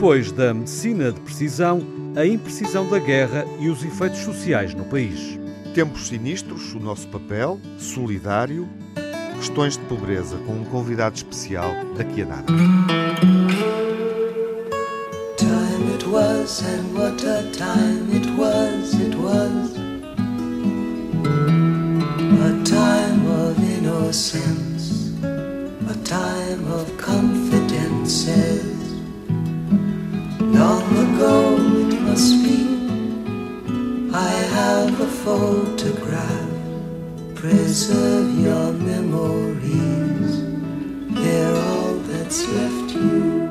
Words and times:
Depois 0.00 0.32
da 0.32 0.54
medicina 0.54 1.12
de 1.12 1.20
precisão, 1.20 1.82
a 2.16 2.24
imprecisão 2.24 2.88
da 2.88 2.98
guerra 2.98 3.44
e 3.58 3.68
os 3.68 3.84
efeitos 3.84 4.20
sociais 4.20 4.72
no 4.72 4.86
país. 4.86 5.38
Tempos 5.74 6.08
sinistros, 6.08 6.72
o 6.72 6.80
nosso 6.80 7.06
papel, 7.08 7.60
solidário, 7.78 8.66
questões 9.36 9.76
de 9.76 9.84
pobreza, 9.84 10.38
com 10.46 10.54
um 10.54 10.64
convidado 10.64 11.16
especial 11.16 11.70
daqui 11.98 12.22
a 12.22 12.24
nada. 12.24 12.46
Time 15.36 15.92
it 15.92 16.06
was 16.06 16.62
and 16.62 16.94
what 16.98 17.22
a 17.26 17.42
time 17.52 18.08
it 18.10 18.26
was, 18.38 18.94
it 18.94 19.14
was 19.16 19.76
A 22.40 22.64
time 22.64 23.26
of 23.26 23.62
innocence, 23.62 25.12
a 25.22 25.94
time 26.04 26.66
of 26.72 26.90
confidences 26.96 28.69
It 31.22 32.00
must 32.00 32.42
be. 32.42 32.64
I 34.14 34.30
have 34.56 34.98
a 34.98 35.06
photograph. 35.06 36.48
Preserve 37.34 38.38
your 38.40 38.72
memories. 38.72 40.40
They're 41.10 41.54
all 41.54 41.96
that's 42.08 42.40
left 42.48 42.94
you. 42.94 43.50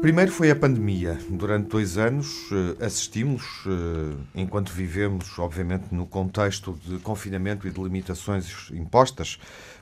Primeiro 0.00 0.32
foi 0.32 0.50
a 0.50 0.56
pandemia. 0.56 1.18
Durante 1.28 1.68
dois 1.68 1.98
anos 1.98 2.48
eh, 2.52 2.82
assistimos, 2.86 3.42
eh, 3.66 4.16
enquanto 4.34 4.72
vivemos, 4.72 5.38
obviamente, 5.38 5.94
no 5.94 6.06
contexto 6.06 6.78
de 6.86 6.98
confinamento 7.00 7.68
e 7.68 7.70
de 7.70 7.82
limitações 7.82 8.70
impostas 8.72 9.38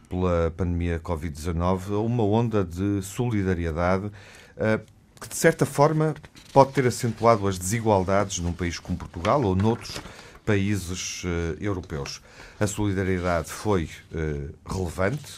pela 0.09 0.53
pandemia 0.57 0.99
Covid-19, 0.99 1.95
a 1.95 1.99
uma 2.01 2.25
onda 2.25 2.65
de 2.65 3.01
solidariedade 3.03 4.11
eh, 4.57 4.81
que, 5.21 5.29
de 5.29 5.37
certa 5.37 5.67
forma, 5.67 6.15
pode 6.53 6.73
ter 6.73 6.87
acentuado 6.87 7.47
as 7.47 7.59
desigualdades 7.59 8.39
num 8.39 8.53
país 8.53 8.79
como 8.79 8.97
Portugal 8.97 9.43
ou 9.43 9.55
noutros 9.55 10.01
países 10.45 11.25
uh, 11.25 11.29
europeus. 11.61 12.23
A 12.59 12.67
solidariedade 12.67 13.51
foi 13.51 13.91
uh, 14.13 14.55
relevante, 14.67 15.33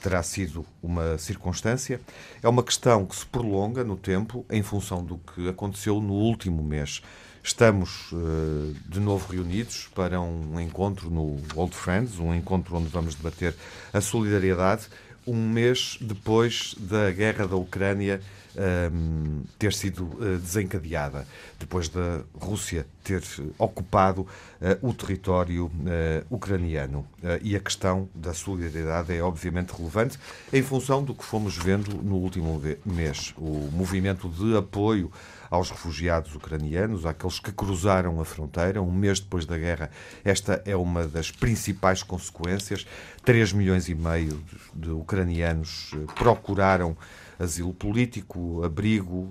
terá 0.00 0.22
sido 0.22 0.66
uma 0.82 1.16
circunstância. 1.16 2.00
É 2.42 2.48
uma 2.48 2.62
questão 2.62 3.06
que 3.06 3.16
se 3.16 3.24
prolonga 3.24 3.82
no 3.82 3.96
tempo 3.96 4.44
em 4.50 4.62
função 4.62 5.02
do 5.02 5.18
que 5.18 5.48
aconteceu 5.48 5.98
no 6.00 6.12
último 6.12 6.62
mês. 6.62 7.02
Estamos 7.42 8.12
uh, 8.12 8.74
de 8.86 9.00
novo 9.00 9.32
reunidos 9.32 9.88
para 9.94 10.20
um 10.20 10.60
encontro 10.60 11.10
no 11.10 11.38
Old 11.56 11.74
Friends, 11.74 12.18
um 12.18 12.34
encontro 12.34 12.76
onde 12.76 12.88
vamos 12.88 13.14
debater 13.14 13.54
a 13.92 14.00
solidariedade, 14.00 14.86
um 15.26 15.48
mês 15.48 15.96
depois 16.00 16.74
da 16.78 17.10
guerra 17.10 17.46
da 17.46 17.56
Ucrânia 17.56 18.20
um, 18.56 19.42
ter 19.58 19.72
sido 19.72 20.04
uh, 20.04 20.38
desencadeada, 20.38 21.26
depois 21.58 21.88
da 21.88 22.22
Rússia 22.34 22.86
ter 23.04 23.22
ocupado 23.58 24.22
uh, 24.22 24.26
o 24.88 24.92
território 24.92 25.66
uh, 25.66 25.70
ucraniano. 26.34 27.06
e 27.42 27.54
a 27.54 27.60
questão 27.60 28.08
da 28.14 28.34
solidariedade 28.34 29.14
é 29.14 29.22
obviamente 29.22 29.70
relevante 29.70 30.18
em 30.52 30.62
função 30.62 31.04
do 31.04 31.14
que 31.14 31.24
fomos 31.24 31.56
vendo 31.56 32.02
no 32.02 32.16
último 32.16 32.60
mês. 32.84 33.34
O 33.36 33.70
movimento 33.72 34.28
de 34.28 34.56
apoio 34.56 35.10
aos 35.54 35.70
refugiados 35.70 36.34
ucranianos, 36.34 37.06
àqueles 37.06 37.38
que 37.38 37.52
cruzaram 37.52 38.20
a 38.20 38.24
fronteira. 38.24 38.82
Um 38.82 38.90
mês 38.90 39.20
depois 39.20 39.46
da 39.46 39.56
guerra, 39.56 39.90
esta 40.24 40.60
é 40.64 40.74
uma 40.74 41.06
das 41.06 41.30
principais 41.30 42.02
consequências. 42.02 42.86
3 43.24 43.52
milhões 43.52 43.88
e 43.88 43.94
meio 43.94 44.42
de 44.74 44.90
ucranianos 44.90 45.92
procuraram 46.16 46.96
asilo 47.38 47.72
político, 47.72 48.62
abrigo, 48.64 49.28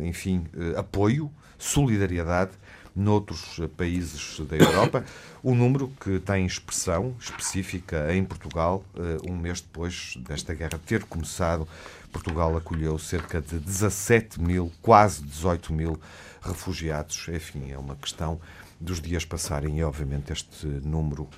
eh, 0.00 0.08
enfim, 0.08 0.46
eh, 0.54 0.78
apoio, 0.78 1.30
solidariedade 1.58 2.52
noutros 2.94 3.60
países 3.76 4.40
da 4.40 4.56
Europa. 4.56 5.04
O 5.42 5.54
número 5.54 5.92
que 6.00 6.18
tem 6.20 6.46
expressão 6.46 7.14
específica 7.18 8.14
em 8.14 8.24
Portugal, 8.24 8.84
eh, 8.96 9.18
um 9.28 9.36
mês 9.36 9.60
depois 9.60 10.14
desta 10.18 10.54
guerra 10.54 10.78
ter 10.86 11.04
começado, 11.04 11.66
Portugal 12.12 12.56
acolheu 12.56 12.98
cerca 12.98 13.40
de 13.40 13.58
17 13.58 14.40
mil, 14.40 14.70
quase 14.80 15.22
18 15.22 15.72
mil 15.72 16.00
refugiados. 16.40 17.28
Enfim, 17.28 17.70
é 17.70 17.78
uma 17.78 17.96
questão 17.96 18.40
dos 18.80 19.00
dias 19.00 19.24
passarem 19.24 19.78
e, 19.78 19.84
obviamente, 19.84 20.32
este 20.32 20.66
número 20.66 21.28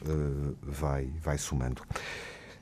vai, 0.62 1.10
vai 1.22 1.38
somando 1.38 1.82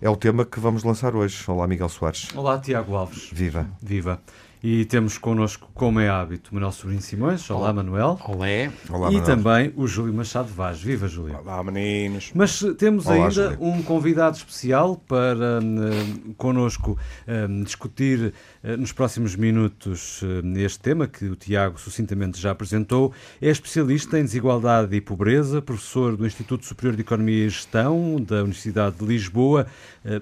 é 0.02 0.10
o 0.10 0.16
tema 0.16 0.44
que 0.44 0.58
vamos 0.58 0.82
lançar 0.82 1.14
hoje. 1.14 1.44
Olá, 1.48 1.64
Miguel 1.64 1.88
Soares. 1.88 2.28
Olá, 2.34 2.58
Tiago 2.58 2.96
Alves. 2.96 3.30
Viva. 3.32 3.70
Viva. 3.80 4.20
E 4.64 4.84
temos 4.84 5.18
connosco, 5.18 5.68
como 5.74 5.98
é 5.98 6.08
hábito, 6.08 6.54
Manuel 6.54 6.70
Sobrinho 6.70 7.02
Simões. 7.02 7.50
Olá, 7.50 7.62
Olá. 7.62 7.72
Manuel. 7.72 8.20
Olá. 8.24 8.46
Olá, 8.88 9.12
E 9.12 9.20
também 9.22 9.72
o 9.74 9.88
Júlio 9.88 10.14
Machado 10.14 10.52
Vaz. 10.52 10.80
Viva, 10.80 11.08
Júlio. 11.08 11.36
Olá, 11.36 11.64
meninos. 11.64 12.30
Mas 12.32 12.60
temos 12.78 13.06
Olá, 13.06 13.26
ainda 13.26 13.30
Júlio. 13.54 13.58
um 13.60 13.82
convidado 13.82 14.36
especial 14.36 15.02
para 15.08 15.58
uh, 15.58 16.34
connosco 16.34 16.92
uh, 16.92 17.64
discutir 17.64 18.32
uh, 18.62 18.76
nos 18.76 18.92
próximos 18.92 19.34
minutos 19.34 20.22
uh, 20.22 20.56
este 20.58 20.78
tema 20.78 21.08
que 21.08 21.24
o 21.24 21.34
Tiago 21.34 21.80
sucintamente 21.80 22.40
já 22.40 22.52
apresentou. 22.52 23.12
É 23.40 23.48
especialista 23.48 24.16
em 24.16 24.22
desigualdade 24.22 24.94
e 24.94 25.00
pobreza, 25.00 25.60
professor 25.60 26.16
do 26.16 26.24
Instituto 26.24 26.64
Superior 26.66 26.94
de 26.94 27.02
Economia 27.02 27.46
e 27.46 27.48
Gestão 27.48 28.20
da 28.20 28.36
Universidade 28.36 28.94
de 28.96 29.04
Lisboa, 29.04 29.66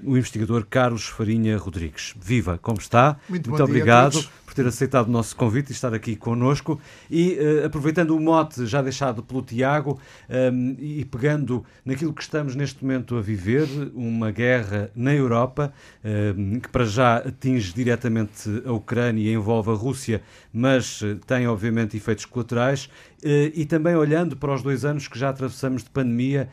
o 0.02 0.16
investigador 0.16 0.66
Carlos 0.68 1.06
Farinha 1.06 1.58
Rodrigues. 1.58 2.14
Viva, 2.20 2.58
como 2.58 2.78
está? 2.78 3.18
Muito, 3.28 3.50
Muito 3.50 3.62
obrigado 3.62 4.29
por 4.50 4.54
ter 4.54 4.66
aceitado 4.66 5.06
o 5.06 5.10
nosso 5.12 5.36
convite 5.36 5.70
e 5.70 5.72
estar 5.72 5.94
aqui 5.94 6.16
connosco. 6.16 6.80
E 7.08 7.38
uh, 7.38 7.66
aproveitando 7.66 8.16
o 8.16 8.20
mote 8.20 8.66
já 8.66 8.82
deixado 8.82 9.22
pelo 9.22 9.42
Tiago 9.42 10.00
um, 10.28 10.34
ehm, 10.34 10.76
e 10.80 11.04
pegando 11.04 11.64
naquilo 11.84 12.12
que 12.12 12.20
estamos 12.20 12.56
neste 12.56 12.82
momento 12.82 13.16
a 13.16 13.22
viver, 13.22 13.68
uma 13.94 14.32
guerra 14.32 14.90
na 14.96 15.14
Europa, 15.14 15.72
um, 16.04 16.08
ehm, 16.08 16.58
que 16.58 16.68
para 16.68 16.84
já 16.84 17.18
atinge 17.18 17.72
diretamente 17.72 18.50
a 18.66 18.72
Ucrânia 18.72 19.22
e 19.22 19.32
envolve 19.32 19.70
a 19.70 19.74
Rússia, 19.74 20.20
mas 20.52 21.00
uh, 21.02 21.14
tem 21.24 21.46
obviamente 21.46 21.96
efeitos 21.96 22.24
colaterais. 22.24 22.86
Uh, 23.22 23.52
e 23.54 23.64
também 23.66 23.94
olhando 23.94 24.36
para 24.36 24.52
os 24.52 24.62
dois 24.62 24.84
anos 24.84 25.06
que 25.06 25.16
já 25.16 25.28
atravessamos 25.28 25.84
de 25.84 25.90
pandemia, 25.90 26.48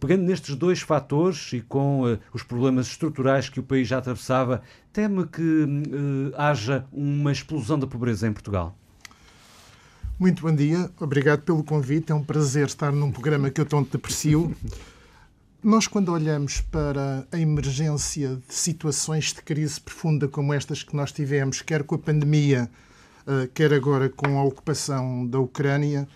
pegando 0.00 0.22
nestes 0.22 0.56
dois 0.56 0.80
fatores 0.80 1.52
e 1.52 1.60
com 1.60 2.18
os 2.32 2.42
problemas 2.42 2.86
estruturais 2.86 3.48
que 3.48 3.60
o 3.60 3.62
país 3.62 3.86
já 3.86 3.98
atravessava, 3.98 4.62
teme 4.92 5.26
que 5.26 5.42
uh, 5.42 6.34
haja 6.36 6.86
uma 6.92 7.32
explosão 7.32 7.78
da 7.78 7.86
pobreza 7.86 8.26
em 8.26 8.32
Portugal? 8.32 8.76
Muito 10.18 10.42
bom 10.42 10.54
dia, 10.54 10.90
obrigado 10.98 11.42
pelo 11.42 11.62
convite. 11.62 12.10
É 12.10 12.14
um 12.14 12.24
prazer 12.24 12.66
estar 12.66 12.90
num 12.90 13.12
programa 13.12 13.50
que 13.50 13.60
eu 13.60 13.66
tanto 13.66 13.96
aprecio. 13.96 14.54
Nós, 15.62 15.86
quando 15.86 16.10
olhamos 16.10 16.60
para 16.60 17.26
a 17.30 17.38
emergência 17.38 18.36
de 18.48 18.54
situações 18.54 19.32
de 19.32 19.42
crise 19.42 19.80
profunda 19.80 20.26
como 20.26 20.52
estas 20.52 20.82
que 20.82 20.96
nós 20.96 21.12
tivemos, 21.12 21.62
quer 21.62 21.84
com 21.84 21.94
a 21.94 21.98
pandemia, 21.98 22.70
eh, 23.26 23.48
quer 23.52 23.74
agora 23.74 24.08
com 24.08 24.38
a 24.38 24.42
ocupação 24.42 25.26
da 25.26 25.38
Ucrânia, 25.38 26.08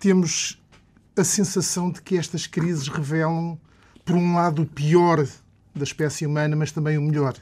temos 0.00 0.60
a 1.16 1.22
sensação 1.22 1.90
de 1.90 2.02
que 2.02 2.18
estas 2.18 2.46
crises 2.46 2.88
revelam, 2.88 3.58
por 4.04 4.16
um 4.16 4.34
lado, 4.34 4.62
o 4.62 4.66
pior 4.66 5.26
da 5.74 5.84
espécie 5.84 6.26
humana, 6.26 6.56
mas 6.56 6.72
também 6.72 6.98
o 6.98 7.02
melhor 7.02 7.34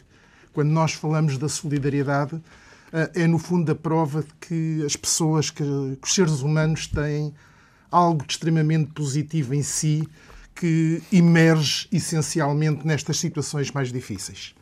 quando 0.54 0.70
nós 0.70 0.92
falamos 0.92 1.36
da 1.36 1.48
solidariedade, 1.48 2.40
eh, 2.92 3.10
é 3.14 3.26
no 3.26 3.38
fundo 3.38 3.70
a 3.72 3.74
prova 3.74 4.22
de 4.22 4.32
que 4.40 4.84
as 4.86 4.94
pessoas, 4.94 5.50
que, 5.50 5.62
os 5.62 6.14
seres 6.14 6.40
humanos 6.40 6.86
têm 6.86 7.34
algo 7.90 8.24
de 8.24 8.32
extremamente 8.32 8.92
positivo 8.92 9.52
em 9.52 9.62
si 9.62 10.08
que 10.54 11.02
emerge 11.12 11.88
essencialmente 11.90 12.86
nestas 12.86 13.18
situações 13.18 13.72
mais 13.72 13.92
difíceis. 13.92 14.54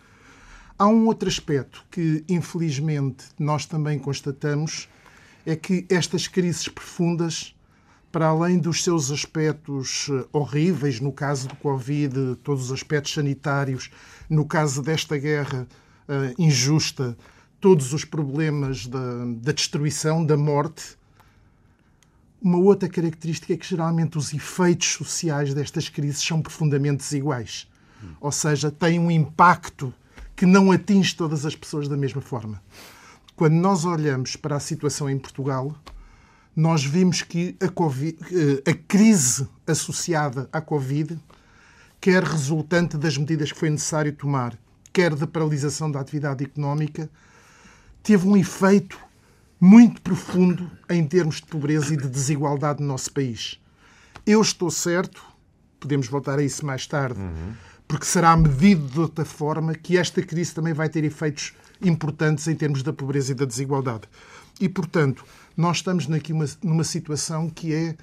Há 0.78 0.86
um 0.86 1.06
outro 1.06 1.28
aspecto 1.28 1.84
que, 1.90 2.24
infelizmente, 2.26 3.26
nós 3.38 3.66
também 3.66 3.98
constatamos, 3.98 4.88
é 5.44 5.54
que 5.54 5.84
estas 5.90 6.26
crises 6.26 6.66
profundas, 6.68 7.54
para 8.10 8.26
além 8.26 8.58
dos 8.58 8.82
seus 8.82 9.10
aspectos 9.10 10.08
eh, 10.10 10.24
horríveis, 10.32 11.00
no 11.00 11.12
caso 11.12 11.48
do 11.48 11.56
Covid, 11.56 12.36
todos 12.42 12.66
os 12.66 12.72
aspectos 12.72 13.12
sanitários, 13.12 13.90
no 14.28 14.44
caso 14.46 14.82
desta 14.82 15.18
guerra, 15.18 15.66
injusta, 16.38 17.16
todos 17.60 17.92
os 17.92 18.04
problemas 18.04 18.86
da, 18.86 19.24
da 19.40 19.52
destruição, 19.52 20.24
da 20.24 20.36
morte. 20.36 20.96
Uma 22.40 22.58
outra 22.58 22.88
característica 22.88 23.52
é 23.52 23.56
que 23.56 23.66
geralmente 23.66 24.18
os 24.18 24.34
efeitos 24.34 24.88
sociais 24.88 25.54
destas 25.54 25.88
crises 25.88 26.22
são 26.22 26.42
profundamente 26.42 26.98
desiguais. 26.98 27.68
Ou 28.20 28.32
seja, 28.32 28.70
têm 28.70 28.98
um 28.98 29.10
impacto 29.10 29.94
que 30.34 30.46
não 30.46 30.72
atinge 30.72 31.14
todas 31.14 31.46
as 31.46 31.54
pessoas 31.54 31.88
da 31.88 31.96
mesma 31.96 32.20
forma. 32.20 32.60
Quando 33.36 33.54
nós 33.54 33.84
olhamos 33.84 34.36
para 34.36 34.56
a 34.56 34.60
situação 34.60 35.08
em 35.08 35.18
Portugal, 35.18 35.74
nós 36.54 36.84
vimos 36.84 37.22
que 37.22 37.56
a, 37.60 37.68
COVID, 37.68 38.18
eh, 38.30 38.70
a 38.70 38.74
crise 38.74 39.48
associada 39.66 40.48
à 40.52 40.60
Covid, 40.60 41.18
quer 42.00 42.22
resultante 42.24 42.96
das 42.96 43.16
medidas 43.16 43.52
que 43.52 43.58
foi 43.58 43.70
necessário 43.70 44.12
tomar, 44.12 44.58
quer 44.92 45.14
da 45.14 45.26
paralisação 45.26 45.90
da 45.90 46.00
atividade 46.00 46.44
económica, 46.44 47.08
teve 48.02 48.26
um 48.26 48.36
efeito 48.36 48.98
muito 49.60 50.02
profundo 50.02 50.70
em 50.90 51.06
termos 51.06 51.36
de 51.36 51.46
pobreza 51.46 51.94
e 51.94 51.96
de 51.96 52.08
desigualdade 52.08 52.80
no 52.80 52.88
nosso 52.88 53.12
país. 53.12 53.60
Eu 54.26 54.40
estou 54.40 54.70
certo, 54.70 55.24
podemos 55.78 56.08
voltar 56.08 56.38
a 56.38 56.42
isso 56.42 56.66
mais 56.66 56.86
tarde, 56.86 57.20
uhum. 57.20 57.52
porque 57.86 58.04
será 58.04 58.36
medido 58.36 58.86
de 58.86 59.00
outra 59.00 59.24
forma 59.24 59.74
que 59.74 59.96
esta 59.96 60.22
crise 60.22 60.54
também 60.54 60.72
vai 60.72 60.88
ter 60.88 61.04
efeitos 61.04 61.52
importantes 61.80 62.46
em 62.48 62.54
termos 62.54 62.82
da 62.82 62.92
pobreza 62.92 63.32
e 63.32 63.34
da 63.34 63.44
desigualdade. 63.44 64.02
E, 64.60 64.68
portanto, 64.68 65.24
nós 65.56 65.78
estamos 65.78 66.10
aqui 66.10 66.32
uma, 66.32 66.46
numa 66.62 66.84
situação 66.84 67.48
que 67.48 67.72
é 67.72 67.96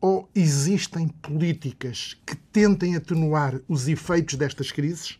ou 0.00 0.28
existem 0.34 1.08
políticas 1.08 2.16
que 2.24 2.34
tentem 2.34 2.96
atenuar 2.96 3.60
os 3.68 3.86
efeitos 3.86 4.34
destas 4.36 4.72
crises, 4.72 5.18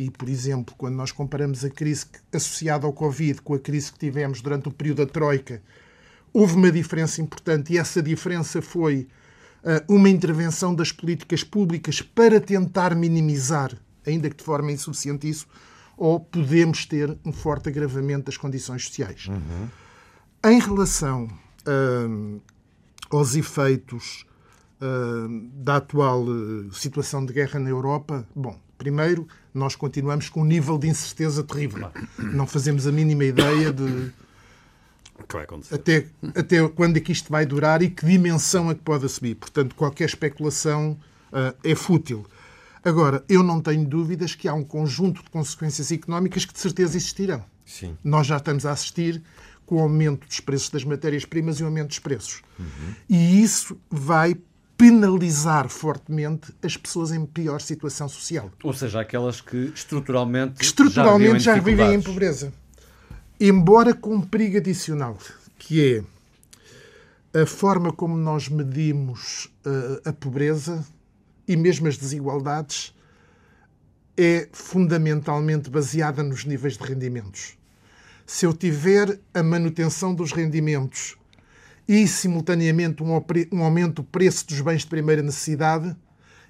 e, 0.00 0.10
por 0.10 0.30
exemplo, 0.30 0.74
quando 0.78 0.94
nós 0.94 1.12
comparamos 1.12 1.62
a 1.62 1.68
crise 1.68 2.06
associada 2.32 2.86
ao 2.86 2.92
Covid 2.92 3.42
com 3.42 3.52
a 3.52 3.58
crise 3.58 3.92
que 3.92 3.98
tivemos 3.98 4.40
durante 4.40 4.66
o 4.66 4.72
período 4.72 5.04
da 5.04 5.12
Troika, 5.12 5.62
houve 6.32 6.54
uma 6.54 6.72
diferença 6.72 7.20
importante 7.20 7.74
e 7.74 7.78
essa 7.78 8.02
diferença 8.02 8.62
foi 8.62 9.06
uh, 9.62 9.94
uma 9.94 10.08
intervenção 10.08 10.74
das 10.74 10.90
políticas 10.90 11.44
públicas 11.44 12.00
para 12.00 12.40
tentar 12.40 12.94
minimizar, 12.94 13.76
ainda 14.06 14.30
que 14.30 14.36
de 14.36 14.42
forma 14.42 14.72
insuficiente, 14.72 15.28
isso, 15.28 15.46
ou 15.98 16.18
podemos 16.18 16.86
ter 16.86 17.18
um 17.22 17.32
forte 17.32 17.68
agravamento 17.68 18.24
das 18.24 18.38
condições 18.38 18.86
sociais. 18.86 19.26
Uhum. 19.26 19.68
Em 20.50 20.58
relação 20.60 21.24
uh, 21.26 22.40
aos 23.10 23.34
efeitos 23.34 24.24
uh, 24.80 25.50
da 25.62 25.76
atual 25.76 26.24
situação 26.72 27.26
de 27.26 27.34
guerra 27.34 27.60
na 27.60 27.68
Europa, 27.68 28.26
bom, 28.34 28.58
primeiro, 28.80 29.28
nós 29.52 29.76
continuamos 29.76 30.30
com 30.30 30.40
um 30.40 30.44
nível 30.44 30.78
de 30.78 30.88
incerteza 30.88 31.44
terrível. 31.44 31.90
Não 32.16 32.46
fazemos 32.46 32.86
a 32.86 32.92
mínima 32.92 33.24
ideia 33.24 33.70
de 33.70 34.10
até, 35.70 36.06
até 36.34 36.66
quando 36.68 36.96
é 36.96 37.00
que 37.00 37.12
isto 37.12 37.30
vai 37.30 37.44
durar 37.44 37.82
e 37.82 37.90
que 37.90 38.06
dimensão 38.06 38.70
é 38.70 38.74
que 38.74 38.80
pode 38.80 39.04
assumir. 39.04 39.34
Portanto, 39.34 39.74
qualquer 39.74 40.06
especulação 40.06 40.98
uh, 41.30 41.54
é 41.62 41.74
fútil. 41.74 42.24
Agora, 42.82 43.22
eu 43.28 43.42
não 43.42 43.60
tenho 43.60 43.84
dúvidas 43.84 44.34
que 44.34 44.48
há 44.48 44.54
um 44.54 44.64
conjunto 44.64 45.22
de 45.22 45.28
consequências 45.28 45.92
económicas 45.92 46.46
que 46.46 46.54
de 46.54 46.58
certeza 46.58 46.96
existirão. 46.96 47.44
Sim. 47.66 47.98
Nós 48.02 48.26
já 48.26 48.38
estamos 48.38 48.64
a 48.64 48.72
assistir 48.72 49.22
com 49.66 49.76
o 49.76 49.80
aumento 49.80 50.26
dos 50.26 50.40
preços 50.40 50.70
das 50.70 50.84
matérias-primas 50.84 51.60
e 51.60 51.62
o 51.62 51.66
aumento 51.66 51.88
dos 51.88 51.98
preços. 51.98 52.40
Uhum. 52.58 52.94
E 53.10 53.42
isso 53.42 53.78
vai 53.90 54.34
penalizar 54.80 55.68
fortemente 55.68 56.54
as 56.62 56.74
pessoas 56.74 57.12
em 57.12 57.26
pior 57.26 57.60
situação 57.60 58.08
social. 58.08 58.50
Ou 58.64 58.72
seja, 58.72 59.02
aquelas 59.02 59.38
que 59.42 59.70
estruturalmente, 59.74 60.54
que 60.54 60.64
estruturalmente 60.64 61.40
já, 61.40 61.58
vivem 61.58 61.92
em 61.92 62.00
pobreza. 62.00 62.50
Embora 63.38 63.92
com 63.92 64.14
um 64.14 64.22
perigo 64.22 64.56
adicional, 64.56 65.18
que 65.58 66.02
é 67.32 67.42
a 67.42 67.44
forma 67.44 67.92
como 67.92 68.16
nós 68.16 68.48
medimos 68.48 69.50
uh, 69.66 70.08
a 70.08 70.14
pobreza 70.14 70.82
e 71.46 71.58
mesmo 71.58 71.86
as 71.86 71.98
desigualdades 71.98 72.94
é 74.16 74.48
fundamentalmente 74.50 75.68
baseada 75.68 76.22
nos 76.22 76.46
níveis 76.46 76.78
de 76.78 76.84
rendimentos. 76.84 77.54
Se 78.24 78.46
eu 78.46 78.54
tiver 78.54 79.20
a 79.34 79.42
manutenção 79.42 80.14
dos 80.14 80.32
rendimentos 80.32 81.18
e, 81.90 82.06
simultaneamente, 82.06 83.02
um, 83.02 83.64
aumento 83.64 83.94
do 83.94 84.04
preço 84.04 84.46
dos 84.46 84.60
bens 84.60 84.82
de 84.82 84.86
primeira 84.86 85.22
necessidade, 85.22 85.96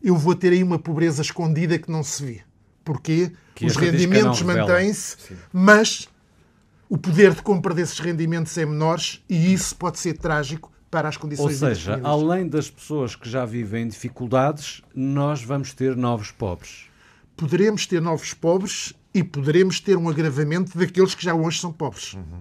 eu 0.03 0.15
vou 0.15 0.35
ter 0.35 0.53
aí 0.53 0.63
uma 0.63 0.79
pobreza 0.79 1.23
escondida 1.23 1.79
que 1.79 1.91
não 1.91 2.03
se 2.03 2.23
vê. 2.23 2.41
Porquê? 2.85 3.33
Que 3.55 3.65
Os 3.65 3.75
rendimentos 3.75 4.43
mantêm-se, 4.43 5.17
mas 5.51 6.11
o 6.91 6.99
poder 6.99 7.33
de 7.33 7.41
compra 7.41 7.73
desses 7.73 7.99
rendimentos 7.99 8.59
é 8.59 8.67
menor 8.67 9.01
e 9.31 9.55
isso 9.55 9.75
pode 9.77 9.99
ser 9.99 10.19
trágico 10.19 10.71
para 10.91 11.09
as 11.09 11.17
condições 11.17 11.63
Ou 11.63 11.69
seja, 11.71 11.99
além 12.05 12.47
das 12.47 12.69
pessoas 12.69 13.17
que 13.17 13.27
já 13.27 13.47
vivem 13.47 13.85
em 13.85 13.89
dificuldades, 13.89 14.83
nós 14.95 15.43
vamos 15.43 15.73
ter 15.73 15.97
novos 15.97 16.31
pobres. 16.31 16.91
Poderemos 17.35 17.87
ter 17.87 18.03
novos 18.03 18.35
pobres 18.35 18.93
e 19.15 19.25
poderemos 19.25 19.81
ter 19.81 19.97
um 19.97 20.07
agravamento 20.07 20.77
daqueles 20.77 21.15
que 21.15 21.25
já 21.25 21.33
hoje 21.35 21.61
são 21.61 21.73
pobres. 21.73 22.13
Uhum. 22.13 22.39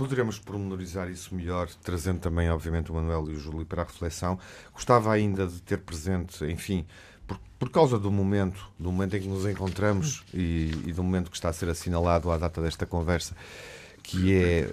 Poderemos 0.00 0.38
pormenorizar 0.38 1.10
isso 1.10 1.34
melhor, 1.34 1.68
trazendo 1.82 2.20
também, 2.20 2.48
obviamente, 2.48 2.90
o 2.90 2.94
Manuel 2.94 3.26
e 3.28 3.34
o 3.34 3.38
Júlio 3.38 3.66
para 3.66 3.82
a 3.82 3.84
reflexão. 3.84 4.38
Gostava 4.72 5.12
ainda 5.12 5.46
de 5.46 5.60
ter 5.60 5.76
presente, 5.76 6.42
enfim, 6.46 6.86
por, 7.26 7.38
por 7.58 7.68
causa 7.68 7.98
do 7.98 8.10
momento, 8.10 8.66
do 8.78 8.90
momento 8.90 9.18
em 9.18 9.20
que 9.20 9.28
nos 9.28 9.44
encontramos 9.44 10.24
e, 10.32 10.70
e 10.86 10.92
do 10.94 11.02
momento 11.02 11.30
que 11.30 11.36
está 11.36 11.50
a 11.50 11.52
ser 11.52 11.68
assinalado 11.68 12.30
à 12.30 12.38
data 12.38 12.62
desta 12.62 12.86
conversa, 12.86 13.36
que 14.02 14.34
é 14.34 14.66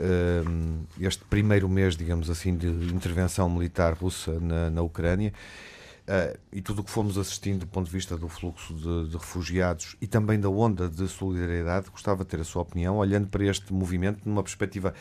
um, 0.47 0.85
este 0.97 1.25
primeiro 1.25 1.68
mês, 1.68 1.97
digamos 1.97 2.29
assim, 2.29 2.56
de 2.56 2.68
intervenção 2.68 3.50
militar 3.50 3.95
russa 3.95 4.39
na, 4.39 4.69
na 4.69 4.81
Ucrânia. 4.81 5.33
Uh, 6.07 6.39
e 6.54 6.62
tudo 6.62 6.80
o 6.80 6.83
que 6.86 6.89
fomos 6.89 7.18
assistindo 7.18 7.59
do 7.59 7.68
ponto 7.68 7.88
de 7.88 7.92
vista 7.92 8.15
do 8.18 8.30
fluxo 8.30 8.74
de, 8.74 9.09
de, 9.09 9.18
refugiados 9.18 9.98
e 10.00 10.07
também 10.07 10.39
da 10.39 10.48
onda 10.48 10.88
de 10.88 11.06
solidariedade, 11.06 11.89
gostava 11.89 12.24
de 12.24 12.30
ter 12.30 12.39
a 12.39 12.45
sua 12.45 12.62
opinião, 12.62 12.95
olhando 12.95 13.27
para 13.27 13.44
este 13.44 13.74
movimento 13.74 14.21
numa 14.24 14.42
perspectiva 14.42 14.94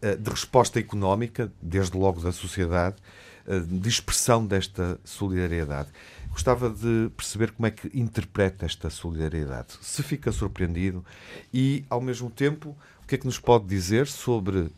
uh, 0.00 0.16
de 0.16 0.30
resposta 0.30 0.78
económica, 0.78 1.52
desde 1.60 1.98
logo 1.98 2.20
da 2.20 2.30
sociedade, 2.30 2.94
uh, 3.48 3.60
de 3.62 3.88
expressão 3.88 4.46
desta 4.46 4.96
solidariedade. 5.02 5.88
Gostava 6.30 6.70
de 6.70 7.10
perceber 7.16 7.50
como 7.50 7.66
é 7.66 7.72
que 7.72 7.90
interpreta 7.92 8.64
esta 8.64 8.88
solidariedade, 8.90 9.74
se 9.82 10.04
fica 10.04 10.30
surpreendido 10.30 11.04
e, 11.52 11.84
ao 11.90 12.00
mesmo 12.00 12.30
tempo, 12.30 12.76
o 13.02 13.06
que 13.08 13.16
é 13.16 13.18
que 13.18 13.26
nos 13.26 13.40
pode 13.40 13.66
dizer 13.66 14.06
sobre 14.06 14.70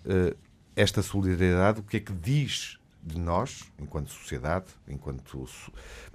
esta 0.75 1.03
solidariedade? 1.03 1.81
O 1.81 1.83
que 1.83 1.99
é 1.99 2.01
que 2.01 2.13
diz 2.13 2.79
de 3.07 3.19
nós, 3.19 3.65
enquanto 3.79 4.11
sociedade, 4.11 4.67
enquanto 4.89 5.47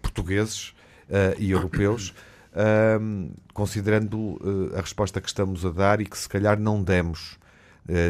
portugueses 0.02 0.70
uh, 1.10 1.40
e 1.40 1.52
europeus, 1.52 2.14
uh, 2.52 3.32
considerando 3.54 4.40
a 4.76 4.82
resposta 4.82 5.22
que 5.22 5.28
estamos 5.28 5.66
a 5.66 5.70
dar 5.70 6.02
e 6.02 6.06
que 6.06 6.18
se 6.18 6.28
calhar 6.28 6.60
não 6.60 6.84
demos 6.84 7.40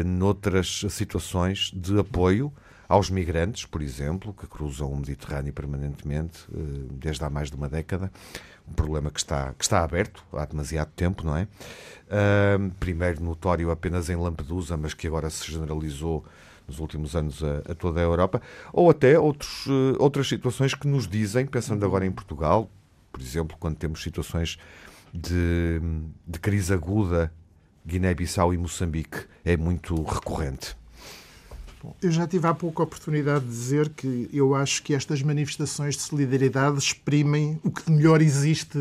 noutras 0.04 0.84
situações 0.90 1.72
de 1.74 1.98
apoio 1.98 2.52
aos 2.86 3.08
migrantes, 3.08 3.64
por 3.64 3.80
exemplo, 3.80 4.34
que 4.34 4.46
cruzam 4.46 4.92
o 4.92 4.96
Mediterrâneo 4.96 5.52
permanentemente 5.52 6.44
desde 6.92 7.24
há 7.24 7.30
mais 7.30 7.50
de 7.50 7.56
uma 7.56 7.70
década, 7.70 8.12
um 8.68 8.72
problema 8.72 9.10
que 9.10 9.18
está, 9.18 9.52
que 9.54 9.64
está 9.64 9.82
aberto 9.82 10.24
há 10.32 10.44
demasiado 10.44 10.90
tempo, 10.94 11.24
não 11.24 11.36
é? 11.36 11.42
Uh, 11.42 12.70
primeiro 12.78 13.22
notório 13.22 13.70
apenas 13.70 14.08
em 14.08 14.16
Lampedusa, 14.16 14.76
mas 14.76 14.94
que 14.94 15.06
agora 15.06 15.30
se 15.30 15.50
generalizou 15.50 16.24
nos 16.72 16.80
últimos 16.80 17.14
anos 17.14 17.42
a, 17.44 17.72
a 17.72 17.74
toda 17.74 18.00
a 18.00 18.02
Europa, 18.02 18.40
ou 18.72 18.90
até 18.90 19.18
outros, 19.18 19.66
uh, 19.66 19.96
outras 19.98 20.26
situações 20.26 20.74
que 20.74 20.88
nos 20.88 21.06
dizem, 21.06 21.46
pensando 21.46 21.84
agora 21.84 22.06
em 22.06 22.10
Portugal, 22.10 22.70
por 23.12 23.20
exemplo, 23.20 23.56
quando 23.60 23.76
temos 23.76 24.02
situações 24.02 24.58
de, 25.12 25.80
de 26.26 26.38
crise 26.40 26.72
aguda, 26.72 27.32
Guiné-Bissau 27.86 28.54
e 28.54 28.58
Moçambique, 28.58 29.26
é 29.44 29.56
muito 29.56 30.02
recorrente. 30.02 30.74
Bom, 31.82 31.96
eu 32.00 32.12
já 32.12 32.28
tive 32.28 32.46
há 32.46 32.54
pouco 32.54 32.80
a 32.80 32.84
oportunidade 32.84 33.44
de 33.44 33.50
dizer 33.50 33.88
que 33.88 34.30
eu 34.32 34.54
acho 34.54 34.84
que 34.84 34.94
estas 34.94 35.20
manifestações 35.20 35.96
de 35.96 36.02
solidariedade 36.02 36.78
exprimem 36.78 37.58
o 37.64 37.72
que 37.72 37.84
de 37.84 37.90
melhor 37.90 38.22
existe 38.22 38.78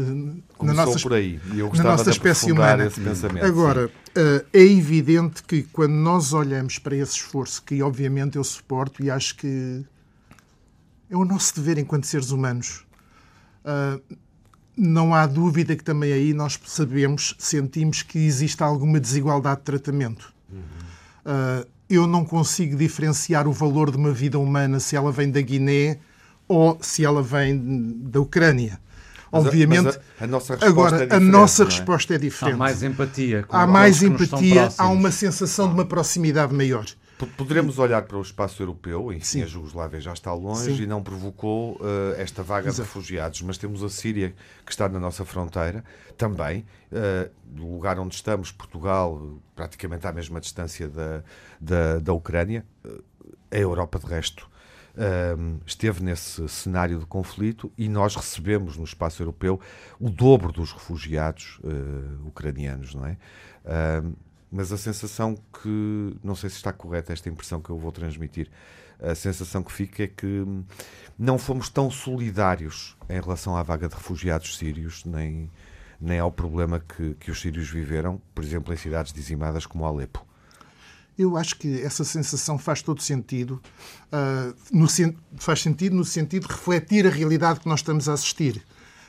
na 0.62 0.74
nossa, 0.74 1.00
por 1.00 1.14
aí. 1.14 1.40
E 1.52 1.60
eu 1.60 1.72
na 1.74 1.84
nossa 1.84 2.12
espécie 2.12 2.52
humana. 2.52 2.86
Esse 2.86 3.02
pensamento, 3.02 3.44
Agora, 3.44 3.88
uh, 3.88 4.46
é 4.54 4.62
evidente 4.62 5.42
que 5.42 5.64
quando 5.64 5.94
nós 5.94 6.32
olhamos 6.32 6.78
para 6.78 6.96
esse 6.96 7.14
esforço, 7.14 7.64
que 7.64 7.82
obviamente 7.82 8.36
eu 8.36 8.44
suporto 8.44 9.04
e 9.04 9.10
acho 9.10 9.36
que 9.36 9.84
é 11.10 11.18
o 11.18 11.26
nosso 11.26 11.56
dever 11.56 11.80
enquanto 11.80 12.06
seres 12.06 12.30
humanos, 12.30 12.86
uh, 13.66 14.00
não 14.78 15.16
há 15.16 15.26
dúvida 15.26 15.76
que 15.76 15.84
também 15.84 16.14
aí 16.14 16.34
nós 16.36 16.60
sabemos, 16.66 17.36
sentimos 17.40 18.04
que 18.04 18.20
existe 18.20 18.62
alguma 18.62 19.00
desigualdade 19.00 19.62
de 19.62 19.66
tratamento. 19.66 20.32
Uhum. 20.52 20.60
Uh, 21.26 21.81
eu 21.96 22.08
não 22.08 22.24
consigo 22.26 22.76
diferenciar 22.76 23.48
o 23.48 23.52
valor 23.52 23.92
de 23.92 23.98
uma 23.98 24.12
vida 24.12 24.40
humana 24.40 24.80
se 24.80 24.96
ela 24.96 25.12
vem 25.12 25.30
da 25.30 25.42
Guiné 25.42 26.00
ou 26.48 26.78
se 26.82 27.06
ela 27.06 27.22
vem 27.22 27.58
da 28.04 28.20
Ucrânia. 28.20 28.80
Mas 29.32 29.46
Obviamente, 29.46 29.98
a, 30.20 30.26
a, 30.26 30.28
nossa 30.28 30.56
resposta 30.56 30.68
agora 30.68 31.04
é 31.06 31.16
a 31.16 31.20
nossa 31.20 31.64
é? 31.64 31.66
resposta 31.66 32.16
é 32.16 32.18
diferente. 32.18 32.56
Há 32.56 32.58
mais 32.58 32.84
empatia. 32.84 33.46
Há 33.50 33.66
mais 33.66 34.04
empatia, 34.04 34.70
há 34.78 34.90
uma 34.90 35.12
sensação 35.12 35.70
de 35.70 35.74
uma 35.74 35.86
proximidade 35.86 36.54
maior. 36.54 36.86
Poderemos 37.28 37.80
olhar 37.80 38.04
para 38.04 38.18
o 38.18 38.22
espaço 38.22 38.62
europeu, 38.62 39.12
enfim, 39.12 39.26
Sim. 39.26 39.44
a 39.44 39.46
Jugoslávia 39.46 40.00
já 40.00 40.14
está 40.14 40.34
longe 40.34 40.76
Sim. 40.76 40.84
e 40.84 40.88
não 40.88 41.04
provocou 41.04 41.76
uh, 41.76 42.14
esta 42.18 42.44
vaga 42.44 42.70
Exato. 42.70 42.82
de 42.82 42.88
refugiados, 42.88 43.42
mas 43.42 43.58
temos 43.58 43.84
a 43.84 43.90
Síria 43.90 44.34
que 44.66 44.72
está 44.72 44.88
na 44.90 45.00
nossa 45.00 45.24
fronteira 45.26 45.84
também, 46.18 46.66
uh, 46.92 47.32
lugar 47.56 48.00
onde 48.00 48.16
estamos, 48.16 48.52
Portugal, 48.52 49.40
praticamente 49.56 50.08
à 50.08 50.12
mesma 50.12 50.40
distância 50.40 50.88
da, 50.88 51.24
da, 51.60 52.00
da 52.00 52.14
Ucrânia, 52.14 52.66
uh, 52.86 53.04
a 53.52 53.58
Europa 53.58 54.00
de 54.00 54.06
resto. 54.06 54.50
Uh, 54.92 55.58
esteve 55.66 56.04
nesse 56.04 56.46
cenário 56.50 57.00
de 57.00 57.06
conflito 57.06 57.72
e 57.78 57.88
nós 57.88 58.14
recebemos 58.14 58.76
no 58.76 58.84
espaço 58.84 59.22
europeu 59.24 59.58
o 59.98 60.10
dobro 60.10 60.52
dos 60.52 60.74
refugiados 60.74 61.60
uh, 61.64 62.28
ucranianos, 62.28 62.94
não 62.94 63.06
é? 63.06 63.18
Uh, 63.64 64.14
mas 64.52 64.72
a 64.72 64.78
sensação 64.78 65.36
que, 65.62 66.18
não 66.24 66.36
sei 66.36 66.50
se 66.50 66.58
está 66.58 66.74
correta 66.74 67.14
esta 67.14 67.30
impressão 67.30 67.62
que 67.62 67.70
eu 67.70 67.78
vou 67.78 67.92
transmitir, 67.92 68.50
a 69.00 69.16
sensação 69.16 69.64
que 69.64 69.72
fica 69.72 70.04
é 70.04 70.08
que 70.08 70.46
não 71.18 71.38
fomos 71.38 71.70
tão 71.70 71.90
solidários 71.90 72.96
em 73.10 73.20
relação 73.20 73.56
à 73.56 73.64
vaga 73.64 73.88
de 73.88 73.96
refugiados 73.96 74.58
sírios, 74.58 75.04
nem, 75.06 75.50
nem 76.00 76.20
ao 76.20 76.32
problema 76.32 76.80
que, 76.80 77.16
que 77.16 77.32
os 77.32 77.42
sírios 77.42 77.70
viveram, 77.70 78.22
por 78.36 78.44
exemplo, 78.44 78.74
em 78.74 78.78
cidades 78.78 79.12
dizimadas 79.12 79.66
como 79.66 79.86
Alepo. 79.86 80.26
Eu 81.18 81.38
acho 81.38 81.56
que 81.58 81.82
essa 81.82 82.04
sensação 82.04 82.58
faz 82.58 82.82
todo 82.82 83.02
sentido. 83.02 83.62
Uh, 84.12 84.56
no, 84.72 84.88
faz 85.38 85.62
sentido 85.62 85.96
no 85.96 86.06
sentido 86.06 86.48
de 86.48 86.54
refletir 86.54 87.06
a 87.06 87.10
realidade 87.10 87.60
que 87.60 87.68
nós 87.68 87.80
estamos 87.80 88.08
a 88.08 88.14
assistir. 88.14 88.64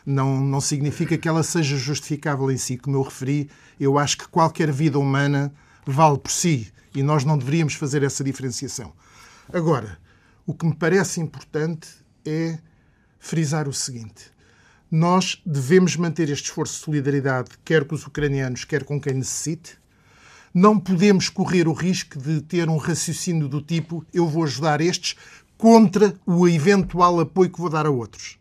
Não, 0.04 0.40
não 0.40 0.60
significa 0.60 1.16
que 1.16 1.28
ela 1.28 1.42
seja 1.42 1.76
justificável 1.76 2.50
em 2.50 2.56
si. 2.56 2.76
Como 2.76 2.96
eu 2.96 3.02
referi, 3.02 3.48
eu 3.78 3.98
acho 3.98 4.18
que 4.18 4.28
qualquer 4.28 4.70
vida 4.72 4.98
humana 4.98 5.52
vale 5.86 6.18
por 6.18 6.30
si 6.30 6.72
e 6.94 7.02
nós 7.02 7.24
não 7.24 7.38
deveríamos 7.38 7.74
fazer 7.74 8.02
essa 8.02 8.22
diferenciação. 8.22 8.92
Agora, 9.52 9.98
o 10.46 10.54
que 10.54 10.66
me 10.66 10.74
parece 10.74 11.20
importante 11.20 11.88
é 12.24 12.58
frisar 13.18 13.68
o 13.68 13.72
seguinte: 13.72 14.30
nós 14.90 15.40
devemos 15.46 15.96
manter 15.96 16.28
este 16.28 16.46
esforço 16.46 16.74
de 16.74 16.84
solidariedade, 16.84 17.50
quer 17.64 17.84
com 17.84 17.94
os 17.94 18.06
ucranianos, 18.06 18.64
quer 18.64 18.84
com 18.84 19.00
quem 19.00 19.14
necessite. 19.14 19.80
Não 20.52 20.78
podemos 20.78 21.30
correr 21.30 21.66
o 21.66 21.72
risco 21.72 22.18
de 22.18 22.42
ter 22.42 22.68
um 22.68 22.76
raciocínio 22.76 23.48
do 23.48 23.62
tipo 23.62 24.04
eu 24.12 24.28
vou 24.28 24.44
ajudar 24.44 24.82
estes 24.82 25.16
contra 25.56 26.14
o 26.26 26.46
eventual 26.46 27.20
apoio 27.20 27.48
que 27.48 27.60
vou 27.60 27.70
dar 27.70 27.86
a 27.86 27.90
outros. 27.90 28.38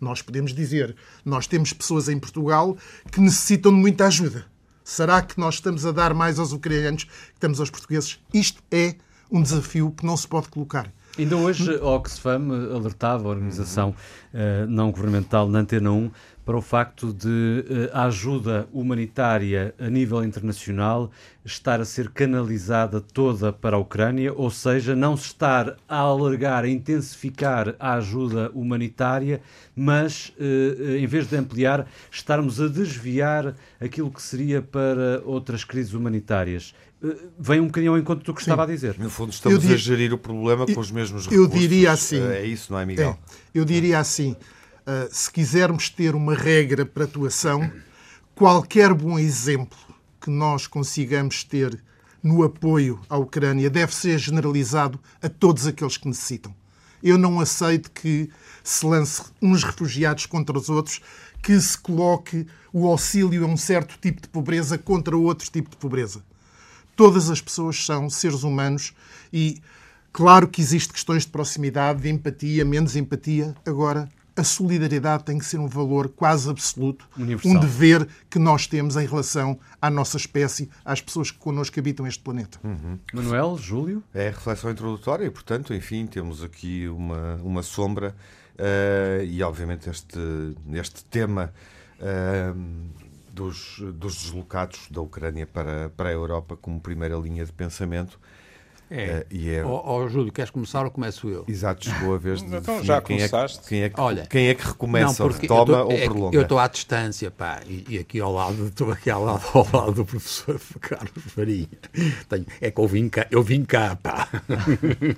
Nós 0.00 0.22
podemos 0.22 0.54
dizer, 0.54 0.94
nós 1.24 1.46
temos 1.46 1.72
pessoas 1.72 2.08
em 2.08 2.18
Portugal 2.18 2.76
que 3.10 3.20
necessitam 3.20 3.72
de 3.72 3.78
muita 3.78 4.06
ajuda. 4.06 4.46
Será 4.84 5.20
que 5.20 5.38
nós 5.38 5.56
estamos 5.56 5.84
a 5.84 5.92
dar 5.92 6.14
mais 6.14 6.38
aos 6.38 6.52
ucranianos 6.52 7.04
que 7.04 7.10
estamos 7.34 7.60
aos 7.60 7.70
portugueses? 7.70 8.18
Isto 8.32 8.62
é 8.70 8.94
um 9.30 9.42
desafio 9.42 9.90
que 9.90 10.06
não 10.06 10.16
se 10.16 10.26
pode 10.26 10.48
colocar. 10.48 10.90
Ainda 11.18 11.36
hoje 11.36 11.74
a 11.74 11.84
Oxfam 11.84 12.48
alertava 12.72 13.26
a 13.26 13.30
organização 13.32 13.90
uh, 13.90 14.66
não 14.68 14.92
governamental 14.92 15.48
na 15.48 15.58
Antena 15.58 15.90
1 15.90 16.12
para 16.44 16.56
o 16.56 16.62
facto 16.62 17.12
de 17.12 17.26
uh, 17.28 17.90
a 17.92 18.04
ajuda 18.04 18.68
humanitária 18.72 19.74
a 19.80 19.90
nível 19.90 20.22
internacional 20.22 21.10
estar 21.44 21.80
a 21.80 21.84
ser 21.84 22.10
canalizada 22.10 23.00
toda 23.00 23.52
para 23.52 23.74
a 23.74 23.80
Ucrânia, 23.80 24.32
ou 24.32 24.48
seja, 24.48 24.94
não 24.94 25.16
se 25.16 25.26
estar 25.26 25.76
a 25.88 25.96
alargar, 25.96 26.62
a 26.62 26.68
intensificar 26.68 27.74
a 27.80 27.94
ajuda 27.94 28.52
humanitária, 28.54 29.40
mas 29.74 30.32
uh, 30.38 30.96
em 30.96 31.06
vez 31.06 31.28
de 31.28 31.36
ampliar, 31.36 31.84
estarmos 32.12 32.60
a 32.60 32.68
desviar 32.68 33.56
aquilo 33.80 34.10
que 34.10 34.22
seria 34.22 34.62
para 34.62 35.20
outras 35.24 35.64
crises 35.64 35.94
humanitárias. 35.94 36.72
Vem 37.38 37.60
um 37.60 37.66
bocadinho 37.66 37.92
ao 37.92 37.98
encontro 37.98 38.24
do 38.24 38.34
que 38.34 38.42
Sim. 38.42 38.50
estava 38.50 38.64
a 38.64 38.66
dizer. 38.66 38.98
No 38.98 39.08
fundo, 39.08 39.30
estamos 39.30 39.60
dir... 39.60 39.74
a 39.74 39.76
gerir 39.76 40.12
o 40.12 40.18
problema 40.18 40.66
com 40.66 40.80
os 40.80 40.90
mesmos 40.90 41.26
recursos. 41.26 41.54
Eu 41.54 41.60
diria 41.60 41.92
assim. 41.92 42.20
É 42.20 42.44
isso, 42.44 42.72
não 42.72 42.80
é, 42.80 42.86
Miguel? 42.86 43.10
É, 43.10 43.38
eu 43.54 43.64
diria 43.64 44.00
assim. 44.00 44.32
Uh, 44.32 45.08
se 45.10 45.30
quisermos 45.30 45.90
ter 45.90 46.14
uma 46.14 46.34
regra 46.34 46.84
para 46.84 47.04
atuação, 47.04 47.70
qualquer 48.34 48.92
bom 48.94 49.18
exemplo 49.18 49.78
que 50.20 50.30
nós 50.30 50.66
consigamos 50.66 51.44
ter 51.44 51.78
no 52.22 52.42
apoio 52.42 53.00
à 53.08 53.16
Ucrânia 53.16 53.70
deve 53.70 53.94
ser 53.94 54.18
generalizado 54.18 54.98
a 55.22 55.28
todos 55.28 55.66
aqueles 55.66 55.96
que 55.96 56.08
necessitam. 56.08 56.54
Eu 57.02 57.16
não 57.16 57.38
aceito 57.38 57.90
que 57.92 58.28
se 58.64 58.84
lance 58.84 59.22
uns 59.40 59.62
refugiados 59.62 60.26
contra 60.26 60.58
os 60.58 60.68
outros, 60.68 61.00
que 61.42 61.58
se 61.60 61.78
coloque 61.78 62.46
o 62.72 62.86
auxílio 62.86 63.44
a 63.44 63.46
um 63.46 63.56
certo 63.56 63.96
tipo 64.00 64.20
de 64.20 64.28
pobreza 64.28 64.76
contra 64.76 65.16
outro 65.16 65.48
tipo 65.50 65.70
de 65.70 65.76
pobreza. 65.76 66.22
Todas 66.98 67.30
as 67.30 67.40
pessoas 67.40 67.86
são 67.86 68.10
seres 68.10 68.42
humanos 68.42 68.92
e, 69.32 69.62
claro 70.12 70.48
que 70.48 70.60
existem 70.60 70.92
questões 70.92 71.22
de 71.22 71.28
proximidade, 71.28 72.02
de 72.02 72.08
empatia, 72.08 72.64
menos 72.64 72.96
empatia. 72.96 73.54
Agora, 73.64 74.08
a 74.36 74.42
solidariedade 74.42 75.22
tem 75.22 75.38
que 75.38 75.44
ser 75.44 75.58
um 75.58 75.68
valor 75.68 76.08
quase 76.08 76.50
absoluto, 76.50 77.08
Universal. 77.16 77.52
um 77.52 77.60
dever 77.60 78.08
que 78.28 78.40
nós 78.40 78.66
temos 78.66 78.96
em 78.96 79.06
relação 79.06 79.60
à 79.80 79.88
nossa 79.88 80.16
espécie, 80.16 80.68
às 80.84 81.00
pessoas 81.00 81.30
que 81.30 81.38
connosco 81.38 81.78
habitam 81.78 82.04
este 82.04 82.20
planeta. 82.20 82.58
Uhum. 82.64 82.98
Manuel, 83.14 83.56
Júlio? 83.56 84.02
É 84.12 84.26
a 84.26 84.30
reflexão 84.32 84.68
introdutória 84.68 85.24
e, 85.24 85.30
portanto, 85.30 85.72
enfim, 85.72 86.04
temos 86.04 86.42
aqui 86.42 86.88
uma, 86.88 87.36
uma 87.44 87.62
sombra 87.62 88.12
uh, 88.54 89.22
e, 89.22 89.40
obviamente, 89.40 89.88
este, 89.88 90.18
este 90.72 91.04
tema. 91.04 91.52
Uh, 92.00 93.07
dos, 93.38 93.78
dos 93.94 94.16
deslocados 94.22 94.88
da 94.90 95.00
Ucrânia 95.00 95.46
para, 95.46 95.90
para 95.90 96.08
a 96.08 96.12
Europa 96.12 96.56
como 96.56 96.80
primeira 96.80 97.16
linha 97.16 97.44
de 97.44 97.52
pensamento. 97.52 98.18
É. 98.90 99.26
Uh, 99.30 99.34
e 99.34 99.50
é... 99.50 99.64
Oh, 99.64 99.82
oh, 99.84 100.08
Júlio, 100.08 100.32
queres 100.32 100.50
começar 100.50 100.84
ou 100.84 100.90
começo 100.90 101.28
eu? 101.28 101.44
Exato, 101.46 101.84
chegou 101.84 102.14
a 102.14 102.18
vez 102.18 102.42
de 102.42 102.48
então, 102.56 102.82
já 102.82 103.00
quem 103.00 103.18
começaste. 103.18 103.58
É 103.58 103.62
que, 103.62 103.68
quem, 103.68 103.82
é 103.82 103.88
que, 103.90 104.00
Olha, 104.00 104.26
quem 104.26 104.48
é 104.48 104.54
que 104.54 104.66
recomeça, 104.66 105.24
não, 105.24 105.30
retoma 105.30 105.66
tô, 105.66 105.84
ou 105.84 105.92
é, 105.92 106.04
prolonga? 106.04 106.36
Eu 106.36 106.42
estou 106.42 106.58
à 106.58 106.66
distância, 106.68 107.30
pá, 107.30 107.60
e, 107.66 107.84
e, 107.88 107.98
aqui 107.98 108.20
ao 108.20 108.32
lado, 108.32 108.66
estou 108.66 108.90
aqui 108.90 109.10
ao 109.10 109.24
lado, 109.24 109.42
ao 109.52 109.68
lado 109.72 109.92
do 109.92 110.04
professor 110.04 110.58
Carlos 110.80 111.10
Farinha. 111.16 111.68
Tenho, 112.28 112.46
é 112.60 112.70
que 112.70 112.80
eu 112.80 112.86
vim 112.86 113.08
cá, 113.08 113.26
eu 113.30 113.42
vim 113.42 113.64
cá, 113.64 113.96
pá. 113.96 114.28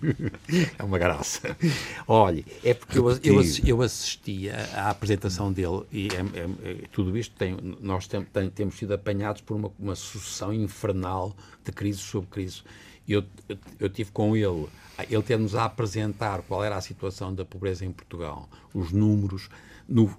é 0.79 0.83
uma 0.83 0.99
graça. 0.99 1.57
Olha, 2.09 2.45
é 2.65 2.75
porque 2.75 2.99
eu, 2.99 3.11
eu, 3.23 3.43
eu 3.65 3.83
assisti 3.83 4.51
à 4.51 4.91
apresentação 4.91 5.53
dele 5.53 5.83
e 5.93 6.09
é, 6.09 6.41
é, 6.41 6.71
é, 6.71 6.77
tudo 6.91 7.17
isto 7.17 7.37
tem, 7.37 7.57
nós 7.81 8.07
tem, 8.09 8.23
tem, 8.25 8.51
temos 8.51 8.77
sido 8.77 8.95
apanhados 8.95 9.43
por 9.43 9.57
uma, 9.57 9.71
uma 9.79 9.95
sucessão 9.95 10.53
infernal 10.53 11.35
de 11.65 11.73
crises 11.73 12.01
sobre 12.01 12.29
crises 12.31 12.65
eu, 13.13 13.25
eu, 13.79 13.89
tive 13.89 14.11
com 14.13 14.37
ele, 14.37 14.69
ele 15.11 15.23
ter-nos 15.23 15.55
a 15.55 15.65
apresentar 15.65 16.43
qual 16.43 16.63
era 16.63 16.77
a 16.77 16.81
situação 16.81 17.35
da 17.35 17.45
pobreza 17.45 17.85
em 17.85 17.91
Portugal, 17.91 18.49
os 18.73 18.93
números, 18.93 19.49
no, 19.89 20.15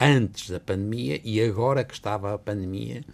antes 0.00 0.50
da 0.50 0.60
pandemia 0.60 1.20
e 1.24 1.40
agora 1.40 1.84
que 1.84 1.94
estava 1.94 2.34
a 2.34 2.38
pandemia, 2.38 3.04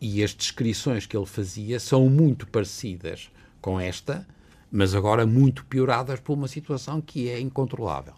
e 0.00 0.22
as 0.22 0.34
descrições 0.34 1.06
que 1.06 1.16
ele 1.16 1.26
fazia 1.26 1.80
são 1.80 2.08
muito 2.08 2.46
parecidas 2.46 3.30
com 3.60 3.80
esta, 3.80 4.26
mas 4.70 4.94
agora 4.94 5.26
muito 5.26 5.64
pioradas 5.64 6.20
por 6.20 6.34
uma 6.34 6.48
situação 6.48 7.00
que 7.00 7.28
é 7.28 7.40
incontrolável. 7.40 8.14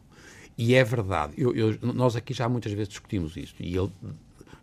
E 0.58 0.74
é 0.74 0.84
verdade, 0.84 1.34
eu, 1.38 1.54
eu, 1.54 1.78
nós 1.80 2.16
aqui 2.16 2.34
já 2.34 2.48
muitas 2.48 2.72
vezes 2.72 2.88
discutimos 2.88 3.34
isto, 3.36 3.62
e 3.62 3.74
ele, 3.74 3.90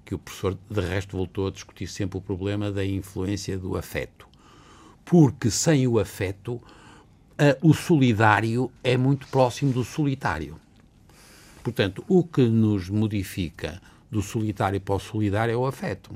que 0.06 0.14
o 0.14 0.20
professor 0.20 0.56
de 0.70 0.82
resto 0.82 1.18
voltou 1.18 1.48
a 1.48 1.52
discutir 1.52 1.88
sempre 1.88 2.20
o 2.20 2.22
problema 2.22 2.72
da 2.72 2.86
influência 2.86 3.58
do 3.58 3.76
afeto 3.76 4.27
porque 5.10 5.50
sem 5.50 5.88
o 5.88 6.00
afeto, 6.00 6.56
uh, 6.56 6.62
o 7.62 7.74
solidário 7.74 8.70
é 8.84 8.98
muito 8.98 9.26
próximo 9.28 9.72
do 9.72 9.84
solitário. 9.84 10.60
Portanto, 11.64 12.04
o 12.08 12.24
que 12.24 12.42
nos 12.42 12.90
modifica 12.90 13.82
do 14.12 14.22
solitário 14.22 14.80
para 14.82 14.96
o 14.96 15.00
solidário 15.00 15.54
é 15.54 15.58
o 15.58 15.66
afeto. 15.66 16.14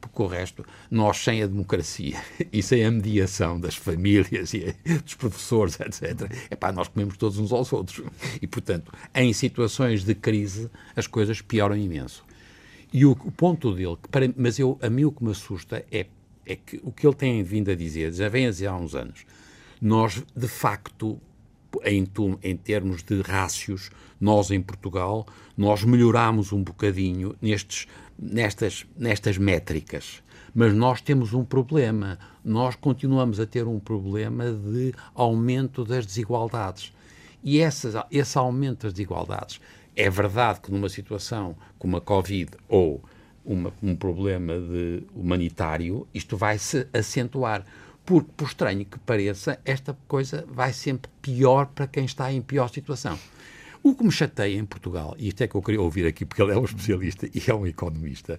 Porque 0.00 0.20
o 0.20 0.26
resto, 0.26 0.66
nós 0.90 1.18
sem 1.18 1.42
a 1.42 1.46
democracia 1.46 2.20
e 2.52 2.62
sem 2.62 2.84
a 2.84 2.90
mediação 2.90 3.58
das 3.58 3.76
famílias 3.76 4.52
e 4.52 4.74
dos 5.02 5.14
professores, 5.14 5.78
etc., 5.80 6.30
epá, 6.50 6.72
nós 6.72 6.88
comemos 6.88 7.16
todos 7.16 7.38
uns 7.38 7.52
aos 7.52 7.72
outros. 7.72 8.04
E, 8.42 8.46
portanto, 8.48 8.92
em 9.14 9.32
situações 9.32 10.04
de 10.04 10.14
crise, 10.14 10.68
as 10.96 11.06
coisas 11.06 11.40
pioram 11.40 11.76
imenso. 11.76 12.24
E 12.92 13.04
o 13.04 13.14
ponto 13.14 13.72
dele, 13.72 13.96
para, 14.10 14.32
mas 14.36 14.58
eu, 14.58 14.78
a 14.82 14.90
mim 14.90 15.04
o 15.04 15.12
que 15.12 15.24
me 15.24 15.30
assusta 15.30 15.84
é 15.90 16.06
é 16.46 16.56
que 16.56 16.80
o 16.82 16.92
que 16.92 17.06
ele 17.06 17.14
tem 17.14 17.42
vindo 17.42 17.70
a 17.70 17.74
dizer, 17.74 18.12
já 18.12 18.28
vem 18.28 18.46
a 18.46 18.50
dizer 18.50 18.66
há 18.66 18.76
uns 18.76 18.94
anos, 18.94 19.24
nós, 19.80 20.22
de 20.34 20.48
facto, 20.48 21.20
em, 21.84 22.06
em 22.42 22.56
termos 22.56 23.02
de 23.02 23.20
rácios, 23.20 23.90
nós 24.20 24.50
em 24.50 24.60
Portugal, 24.60 25.26
nós 25.56 25.84
melhoramos 25.84 26.52
um 26.52 26.62
bocadinho 26.62 27.34
nestes, 27.40 27.86
nestas, 28.18 28.86
nestas 28.96 29.36
métricas. 29.38 30.22
Mas 30.54 30.72
nós 30.72 31.00
temos 31.00 31.32
um 31.32 31.44
problema. 31.44 32.18
Nós 32.44 32.76
continuamos 32.76 33.40
a 33.40 33.46
ter 33.46 33.66
um 33.66 33.80
problema 33.80 34.52
de 34.52 34.94
aumento 35.14 35.84
das 35.84 36.06
desigualdades. 36.06 36.92
E 37.42 37.60
essas, 37.60 37.94
esse 38.10 38.38
aumento 38.38 38.84
das 38.84 38.92
desigualdades 38.92 39.60
é 39.96 40.08
verdade 40.08 40.60
que 40.60 40.72
numa 40.72 40.88
situação 40.88 41.56
como 41.78 41.96
a 41.96 42.00
Covid 42.00 42.52
ou 42.68 43.02
uma, 43.44 43.72
um 43.82 43.94
problema 43.94 44.58
de 44.58 45.02
humanitário, 45.14 46.06
isto 46.14 46.36
vai 46.36 46.58
se 46.58 46.86
acentuar. 46.92 47.64
Porque, 48.04 48.30
por 48.36 48.48
estranho 48.48 48.84
que 48.84 48.98
pareça, 48.98 49.58
esta 49.64 49.96
coisa 50.06 50.44
vai 50.46 50.72
sempre 50.72 51.10
pior 51.22 51.66
para 51.66 51.86
quem 51.86 52.04
está 52.04 52.30
em 52.30 52.42
pior 52.42 52.68
situação. 52.68 53.18
O 53.82 53.94
que 53.94 54.04
me 54.04 54.10
chateia 54.10 54.58
em 54.58 54.64
Portugal, 54.64 55.14
e 55.18 55.28
isto 55.28 55.42
é 55.42 55.48
que 55.48 55.54
eu 55.54 55.62
queria 55.62 55.80
ouvir 55.80 56.06
aqui, 56.06 56.24
porque 56.24 56.42
ele 56.42 56.52
é 56.52 56.56
um 56.56 56.64
especialista 56.66 57.26
e 57.26 57.42
é 57.46 57.54
um 57.54 57.66
economista, 57.66 58.38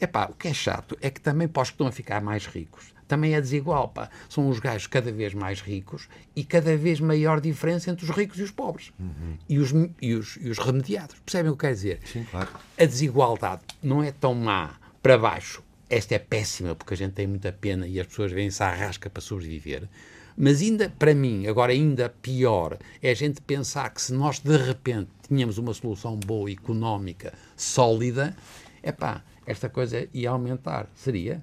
é 0.00 0.06
pá, 0.06 0.26
o 0.26 0.34
que 0.34 0.48
é 0.48 0.54
chato 0.54 0.96
é 1.00 1.10
que 1.10 1.20
também 1.20 1.48
para 1.48 1.62
os 1.62 1.70
que 1.70 1.74
estão 1.74 1.86
a 1.86 1.92
ficar 1.92 2.20
mais 2.20 2.46
ricos, 2.46 2.94
também 3.06 3.34
é 3.34 3.40
desigual, 3.40 3.88
pá. 3.88 4.10
São 4.28 4.48
os 4.48 4.58
gajos 4.58 4.86
cada 4.86 5.12
vez 5.12 5.34
mais 5.34 5.60
ricos 5.60 6.08
e 6.34 6.44
cada 6.44 6.76
vez 6.76 7.00
maior 7.00 7.40
diferença 7.40 7.90
entre 7.90 8.04
os 8.04 8.10
ricos 8.10 8.38
e 8.38 8.42
os 8.42 8.50
pobres. 8.50 8.92
Uhum. 8.98 9.36
E, 9.48 9.58
os, 9.58 9.72
e, 10.00 10.14
os, 10.14 10.38
e 10.40 10.48
os 10.48 10.58
remediados. 10.58 11.16
Percebem 11.24 11.52
o 11.52 11.56
que 11.56 11.66
quer 11.66 11.72
dizer? 11.72 12.00
Sim, 12.04 12.26
claro. 12.30 12.48
A 12.78 12.84
desigualdade 12.84 13.62
não 13.82 14.02
é 14.02 14.12
tão 14.12 14.34
má 14.34 14.74
para 15.02 15.16
baixo 15.16 15.62
esta 15.88 16.16
é 16.16 16.18
péssima 16.18 16.74
porque 16.74 16.94
a 16.94 16.96
gente 16.96 17.12
tem 17.12 17.26
muita 17.26 17.52
pena 17.52 17.86
e 17.86 18.00
as 18.00 18.06
pessoas 18.06 18.32
vêm-se 18.32 18.62
à 18.62 18.72
rasca 18.72 19.08
para 19.08 19.22
sobreviver. 19.22 19.88
Mas 20.36 20.60
ainda, 20.60 20.90
para 20.90 21.14
mim, 21.14 21.46
agora 21.46 21.72
ainda 21.72 22.08
pior, 22.08 22.76
é 23.02 23.10
a 23.10 23.14
gente 23.14 23.40
pensar 23.40 23.88
que 23.90 24.02
se 24.02 24.12
nós 24.12 24.38
de 24.38 24.56
repente 24.56 25.08
tínhamos 25.26 25.56
uma 25.56 25.72
solução 25.72 26.16
boa, 26.16 26.50
económica, 26.50 27.32
sólida, 27.56 28.36
é 28.82 28.92
pá, 28.92 29.22
esta 29.46 29.68
coisa 29.68 30.08
ia 30.12 30.30
aumentar. 30.30 30.90
Seria? 30.94 31.40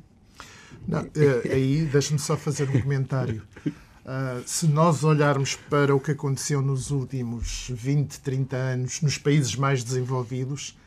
Não, 0.88 1.00
é, 1.00 1.54
aí, 1.54 1.86
deixe-me 1.92 2.20
só 2.20 2.36
fazer 2.36 2.70
um 2.70 2.82
comentário. 2.82 3.42
Uh, 3.66 4.44
se 4.46 4.68
nós 4.68 5.04
olharmos 5.04 5.56
para 5.56 5.96
o 5.96 6.00
que 6.00 6.12
aconteceu 6.12 6.62
nos 6.62 6.92
últimos 6.92 7.68
20, 7.70 8.20
30 8.20 8.56
anos 8.56 9.02
nos 9.02 9.18
países 9.18 9.56
mais 9.56 9.84
desenvolvidos, 9.84 10.78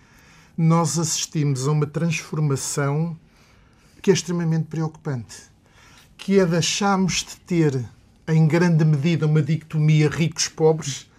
nós 0.56 0.98
assistimos 0.98 1.66
a 1.66 1.72
uma 1.72 1.86
transformação 1.86 3.18
que 4.02 4.10
é 4.10 4.14
extremamente 4.14 4.66
preocupante, 4.66 5.36
que 6.16 6.38
é 6.38 6.46
deixarmos 6.46 7.24
de 7.24 7.36
ter, 7.38 7.84
em 8.28 8.46
grande 8.46 8.84
medida, 8.84 9.26
uma 9.26 9.42
dicotomia 9.42 10.08
ricos-pobres 10.08 11.10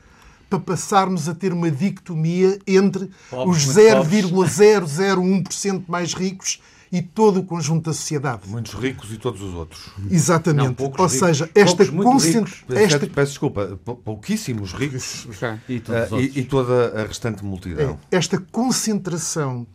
para 0.49 0.59
passarmos 0.59 1.27
a 1.27 1.35
ter 1.35 1.51
uma 1.51 1.69
dicotomia 1.69 2.59
entre 2.65 3.09
Pobres, 3.29 3.67
os 3.67 3.75
muito 3.75 4.07
0,001% 4.07 5.83
mais 5.87 6.13
ricos 6.13 6.61
e 6.91 7.01
todo 7.01 7.41
o 7.41 7.43
conjunto 7.43 7.85
da 7.85 7.93
sociedade. 7.93 8.47
Muitos 8.47 8.73
ricos 8.73 9.11
e 9.11 9.17
todos 9.17 9.41
os 9.41 9.53
outros. 9.53 9.89
Exatamente. 10.09 10.65
Não, 10.67 10.73
poucos 10.73 10.99
Ou 10.99 11.05
ricos. 11.07 11.19
seja, 11.27 11.49
esta 11.53 11.75
Poucos 11.77 11.89
muito 11.93 12.11
concent- 12.11 12.47
ricos. 12.47 12.75
esta- 12.75 13.07
Peço, 13.07 13.31
desculpa, 13.31 13.79
pou- 13.83 13.95
pouquíssimos 13.97 14.71
ricos 14.73 15.27
E 15.67 15.75
outros. 15.75 16.35
e, 16.35 16.39
e 16.39 16.43
toda 16.45 17.01
a 17.01 17.05
restante 17.05 17.43
multidão. 17.43 17.99
É, 18.11 18.17
esta 18.17 18.37
concentração 18.39 19.67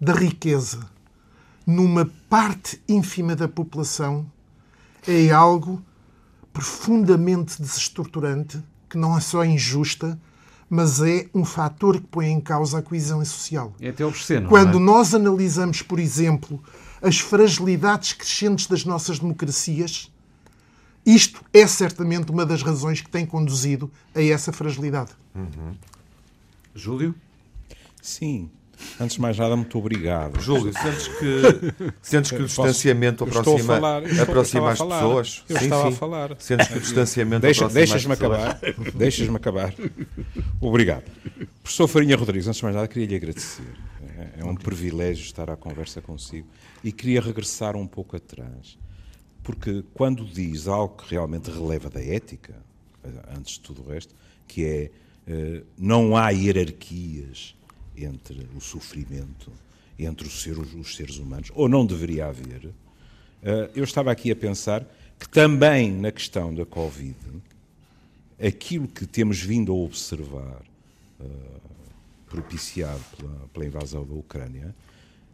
da 0.00 0.12
riqueza 0.12 0.80
numa 1.66 2.10
parte 2.28 2.80
ínfima 2.88 3.36
da 3.36 3.46
população 3.46 4.26
é 5.06 5.30
algo 5.30 5.80
profundamente 6.52 7.60
desestruturante, 7.62 8.60
que 8.88 8.98
não 8.98 9.16
é 9.16 9.20
só 9.20 9.44
injusta, 9.44 10.18
mas 10.70 11.00
é 11.02 11.26
um 11.34 11.44
fator 11.44 12.00
que 12.00 12.06
põe 12.06 12.28
em 12.28 12.40
causa 12.40 12.78
a 12.78 12.82
coesão 12.82 13.22
social. 13.24 13.74
É 13.80 13.88
até 13.88 14.06
obsceno. 14.06 14.48
Quando 14.48 14.78
não 14.78 14.94
é? 14.94 14.96
nós 14.98 15.12
analisamos, 15.12 15.82
por 15.82 15.98
exemplo, 15.98 16.62
as 17.02 17.18
fragilidades 17.18 18.12
crescentes 18.12 18.68
das 18.68 18.84
nossas 18.84 19.18
democracias, 19.18 20.12
isto 21.04 21.44
é 21.52 21.66
certamente 21.66 22.30
uma 22.30 22.46
das 22.46 22.62
razões 22.62 23.00
que 23.00 23.10
tem 23.10 23.26
conduzido 23.26 23.90
a 24.14 24.22
essa 24.22 24.52
fragilidade. 24.52 25.10
Júlio? 26.72 27.16
Sim. 28.00 28.48
Antes 29.00 29.16
de 29.16 29.20
mais 29.22 29.36
nada, 29.38 29.56
muito 29.56 29.78
obrigado. 29.78 30.40
Júlio, 30.40 30.72
sentes 30.72 31.08
que, 31.08 31.92
sentes 32.02 32.30
que 32.30 32.36
o 32.36 32.40
Posso- 32.40 32.62
distanciamento 32.62 33.24
aproxima, 33.24 33.74
falar, 33.74 34.02
aproxima 34.20 34.70
as 34.72 34.78
falar. 34.78 34.96
pessoas? 35.00 35.44
Eu 35.48 35.56
estava 35.56 35.88
a 35.88 35.92
falar. 35.92 36.36
Sentes 36.38 36.68
que 36.68 36.76
o 36.78 36.80
distanciamento 36.80 37.42
Deixa- 37.42 37.64
aproxima 37.66 37.82
as 37.82 37.90
Deixas-me 37.90 38.12
acabar. 38.14 38.60
Deixas-me 38.94 39.36
acabar. 39.36 39.74
Obrigado. 40.60 41.04
Professor 41.62 41.88
Farinha 41.88 42.16
Rodrigues, 42.16 42.46
antes 42.46 42.58
de 42.58 42.64
mais 42.64 42.74
nada, 42.76 42.88
queria 42.88 43.06
lhe 43.06 43.14
agradecer. 43.16 43.62
É- 44.18 44.40
É 44.40 44.44
um 44.44 44.54
privilégio 44.54 45.24
estar 45.24 45.48
à 45.50 45.56
conversa 45.56 46.00
consigo 46.02 46.46
e 46.84 46.92
queria 46.92 47.20
regressar 47.20 47.76
um 47.76 47.86
pouco 47.86 48.16
atrás. 48.16 48.78
Porque 49.42 49.82
quando 49.94 50.24
diz 50.26 50.68
algo 50.68 50.96
que 50.96 51.10
realmente 51.10 51.50
releva 51.50 51.88
da 51.88 52.02
ética, 52.04 52.54
antes 53.34 53.54
de 53.54 53.60
tudo 53.60 53.82
o 53.82 53.88
resto, 53.90 54.14
que 54.46 54.64
é 54.64 54.90
eh, 55.26 55.62
não 55.78 56.16
há 56.16 56.30
hierarquias 56.30 57.54
entre 57.96 58.46
o 58.56 58.60
sofrimento, 58.60 59.52
entre 59.98 60.26
os 60.26 60.42
seres, 60.42 60.72
os 60.74 60.96
seres 60.96 61.18
humanos, 61.18 61.50
ou 61.54 61.68
não 61.68 61.84
deveria 61.84 62.26
haver, 62.26 62.70
eh, 63.42 63.70
eu 63.74 63.84
estava 63.84 64.10
aqui 64.10 64.30
a 64.30 64.36
pensar 64.36 64.86
que 65.18 65.28
também 65.28 65.92
na 65.92 66.10
questão 66.10 66.54
da 66.54 66.64
Covid, 66.64 67.16
aquilo 68.42 68.88
que 68.88 69.06
temos 69.06 69.40
vindo 69.40 69.72
a 69.72 69.74
observar, 69.74 70.62
eh, 71.20 71.24
propiciado 72.28 73.02
pela, 73.16 73.48
pela 73.52 73.66
invasão 73.66 74.06
da 74.06 74.14
Ucrânia, 74.14 74.74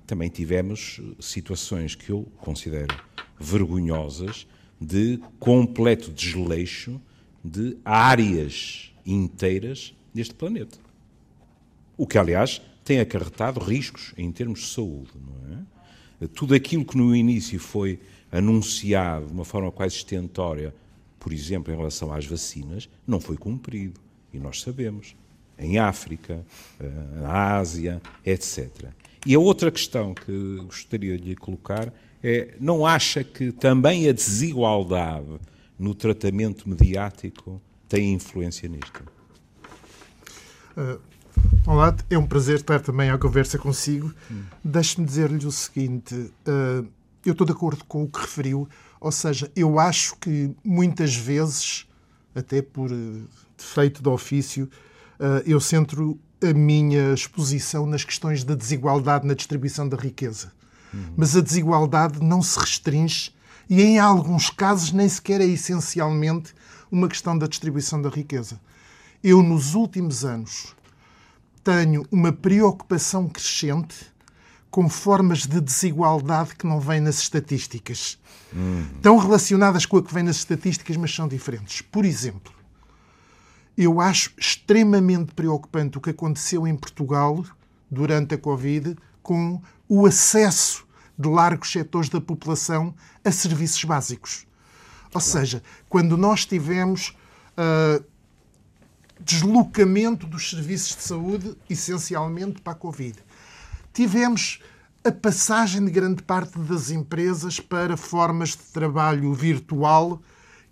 também 0.06 0.28
tivemos 0.28 1.00
situações 1.20 1.94
que 1.94 2.10
eu 2.10 2.26
considero 2.38 2.96
vergonhosas 3.38 4.46
de 4.80 5.20
completo 5.38 6.10
desleixo 6.10 7.00
de 7.44 7.76
áreas 7.84 8.92
inteiras 9.04 9.94
deste 10.14 10.34
planeta. 10.34 10.85
O 11.96 12.06
que, 12.06 12.18
aliás, 12.18 12.60
tem 12.84 13.00
acarretado 13.00 13.58
riscos 13.58 14.12
em 14.16 14.30
termos 14.30 14.60
de 14.60 14.66
saúde, 14.66 15.10
não 15.14 15.54
é? 15.54 16.26
Tudo 16.28 16.54
aquilo 16.54 16.84
que 16.84 16.96
no 16.96 17.14
início 17.14 17.58
foi 17.58 18.00
anunciado 18.30 19.26
de 19.26 19.32
uma 19.32 19.44
forma 19.44 19.70
quase 19.70 19.96
estentória, 19.96 20.74
por 21.18 21.32
exemplo, 21.32 21.72
em 21.72 21.76
relação 21.76 22.12
às 22.12 22.24
vacinas, 22.24 22.88
não 23.06 23.20
foi 23.20 23.36
cumprido. 23.36 24.00
E 24.32 24.38
nós 24.38 24.60
sabemos. 24.60 25.14
Em 25.58 25.78
África, 25.78 26.44
eh, 26.78 26.90
na 27.14 27.56
Ásia, 27.56 28.02
etc. 28.24 28.90
E 29.24 29.34
a 29.34 29.38
outra 29.38 29.70
questão 29.70 30.12
que 30.12 30.56
gostaria 30.64 31.16
de 31.16 31.30
lhe 31.30 31.34
colocar 31.34 31.90
é: 32.22 32.54
não 32.60 32.84
acha 32.84 33.24
que 33.24 33.50
também 33.52 34.06
a 34.06 34.12
desigualdade 34.12 35.38
no 35.78 35.94
tratamento 35.94 36.68
mediático 36.68 37.60
tem 37.88 38.12
influência 38.12 38.68
nisto? 38.68 39.02
Olá, 41.66 41.92
é 42.08 42.16
um 42.16 42.24
prazer 42.24 42.60
estar 42.60 42.78
também 42.78 43.10
à 43.10 43.18
conversa 43.18 43.58
consigo. 43.58 44.14
Deixe-me 44.62 45.04
dizer-lhe 45.04 45.44
o 45.44 45.50
seguinte: 45.50 46.32
eh, 46.46 46.84
eu 47.24 47.32
estou 47.32 47.44
de 47.44 47.52
acordo 47.52 47.84
com 47.86 48.04
o 48.04 48.08
que 48.08 48.20
referiu, 48.20 48.68
ou 49.00 49.10
seja, 49.10 49.50
eu 49.56 49.76
acho 49.80 50.14
que 50.16 50.54
muitas 50.64 51.16
vezes, 51.16 51.84
até 52.36 52.62
por 52.62 52.92
eh, 52.92 53.20
defeito 53.58 54.00
de 54.00 54.08
ofício, 54.08 54.70
eh, 55.18 55.42
eu 55.44 55.58
centro 55.58 56.16
a 56.40 56.54
minha 56.54 57.12
exposição 57.12 57.84
nas 57.84 58.04
questões 58.04 58.44
da 58.44 58.54
desigualdade 58.54 59.26
na 59.26 59.34
distribuição 59.34 59.88
da 59.88 59.96
riqueza. 59.96 60.52
Mas 61.16 61.36
a 61.36 61.40
desigualdade 61.40 62.22
não 62.22 62.40
se 62.42 62.60
restringe 62.60 63.34
e, 63.68 63.82
em 63.82 63.98
alguns 63.98 64.50
casos, 64.50 64.92
nem 64.92 65.08
sequer 65.08 65.40
é 65.40 65.44
essencialmente 65.44 66.54
uma 66.92 67.08
questão 67.08 67.36
da 67.36 67.48
distribuição 67.48 68.00
da 68.00 68.08
riqueza. 68.08 68.60
Eu, 69.22 69.42
nos 69.42 69.74
últimos 69.74 70.24
anos, 70.24 70.75
tenho 71.66 72.06
uma 72.12 72.30
preocupação 72.30 73.28
crescente 73.28 73.96
com 74.70 74.88
formas 74.88 75.48
de 75.48 75.60
desigualdade 75.60 76.54
que 76.54 76.64
não 76.64 76.78
vêm 76.78 77.00
nas 77.00 77.18
estatísticas. 77.18 78.20
Estão 78.94 79.16
relacionadas 79.16 79.84
com 79.84 79.96
a 79.96 80.02
que 80.02 80.14
vem 80.14 80.22
nas 80.22 80.36
estatísticas, 80.36 80.96
mas 80.96 81.12
são 81.12 81.26
diferentes. 81.26 81.80
Por 81.80 82.04
exemplo, 82.04 82.52
eu 83.76 84.00
acho 84.00 84.32
extremamente 84.38 85.34
preocupante 85.34 85.98
o 85.98 86.00
que 86.00 86.10
aconteceu 86.10 86.68
em 86.68 86.76
Portugal 86.76 87.44
durante 87.90 88.36
a 88.36 88.38
Covid 88.38 88.96
com 89.20 89.60
o 89.88 90.06
acesso 90.06 90.86
de 91.18 91.28
largos 91.28 91.72
setores 91.72 92.08
da 92.08 92.20
população 92.20 92.94
a 93.24 93.32
serviços 93.32 93.82
básicos. 93.82 94.46
Ou 95.12 95.20
seja, 95.20 95.60
quando 95.88 96.16
nós 96.16 96.46
tivemos 96.46 97.16
ah, 97.56 98.00
deslocamento 99.20 100.26
dos 100.26 100.50
serviços 100.50 100.96
de 100.96 101.02
saúde, 101.02 101.56
essencialmente 101.68 102.60
para 102.60 102.72
a 102.72 102.76
Covid. 102.76 103.18
Tivemos 103.92 104.60
a 105.04 105.12
passagem 105.12 105.84
de 105.84 105.90
grande 105.90 106.22
parte 106.22 106.58
das 106.58 106.90
empresas 106.90 107.60
para 107.60 107.96
formas 107.96 108.50
de 108.50 108.64
trabalho 108.72 109.32
virtual 109.32 110.20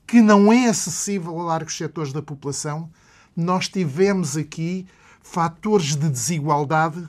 que 0.06 0.20
não 0.20 0.52
é 0.52 0.68
acessível 0.68 1.38
a 1.40 1.44
largos 1.44 1.76
setores 1.76 2.12
da 2.12 2.20
população. 2.20 2.90
Nós 3.34 3.68
tivemos 3.68 4.36
aqui 4.36 4.86
fatores 5.22 5.96
de 5.96 6.08
desigualdade 6.10 7.08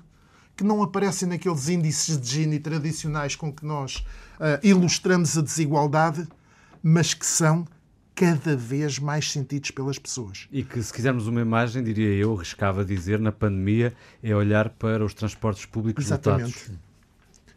que 0.56 0.64
não 0.64 0.82
aparecem 0.82 1.28
naqueles 1.28 1.68
índices 1.68 2.18
de 2.18 2.28
Gini 2.30 2.60
tradicionais 2.60 3.36
com 3.36 3.52
que 3.52 3.66
nós 3.66 4.06
ah, 4.40 4.60
ilustramos 4.64 5.38
a 5.38 5.42
desigualdade, 5.42 6.26
mas 6.82 7.14
que 7.14 7.26
são 7.26 7.68
cada 8.16 8.56
vez 8.56 8.98
mais 8.98 9.30
sentidos 9.30 9.72
pelas 9.72 10.00
pessoas. 10.00 10.48
E 10.52 10.64
que, 10.64 10.82
se 10.82 10.92
quisermos 10.94 11.28
uma 11.28 11.42
imagem, 11.42 11.84
diria 11.84 12.14
eu, 12.14 12.34
arriscava 12.34 12.86
dizer, 12.86 13.20
na 13.20 13.32
pandemia, 13.32 13.94
é 14.24 14.34
olhar 14.34 14.70
para 14.70 15.04
os 15.04 15.14
transportes 15.14 15.66
públicos 15.66 16.06
Exatamente. 16.06 16.72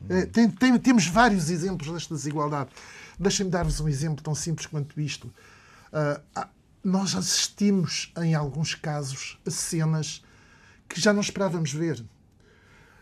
É, 0.09 0.27
tem- 0.27 0.49
tem- 0.51 0.79
temos 0.79 1.07
vários 1.07 1.49
exemplos 1.51 1.91
desta 1.91 2.15
desigualdade. 2.15 2.71
Deixem-me 3.19 3.51
dar-vos 3.51 3.81
um 3.81 3.89
exemplo 3.89 4.23
tão 4.23 4.35
simples 4.35 4.67
quanto 4.67 5.01
isto. 5.01 5.33
Ah, 5.93 6.49
nós 6.85 7.15
assistimos, 7.15 8.13
em 8.23 8.35
alguns 8.35 8.75
casos, 8.75 9.39
a 9.47 9.51
cenas 9.51 10.23
que 10.89 11.01
já 11.01 11.13
não 11.13 11.21
esperávamos 11.21 11.73
ver. 11.73 12.05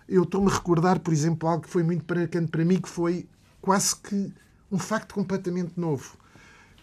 Eu 0.09 0.23
estou-me 0.23 0.51
a 0.51 0.55
recordar, 0.55 0.99
por 1.01 1.13
exemplo, 1.13 1.49
algo 1.49 1.65
que 1.65 1.71
foi 1.71 1.83
muito 1.83 2.05
marcante 2.15 2.51
para 2.51 2.65
mim, 2.65 2.81
que 2.81 2.89
foi 2.89 3.29
quase 3.61 3.95
que 3.97 4.33
um 4.71 4.79
facto 4.79 5.15
completamente 5.15 5.73
novo. 5.77 6.17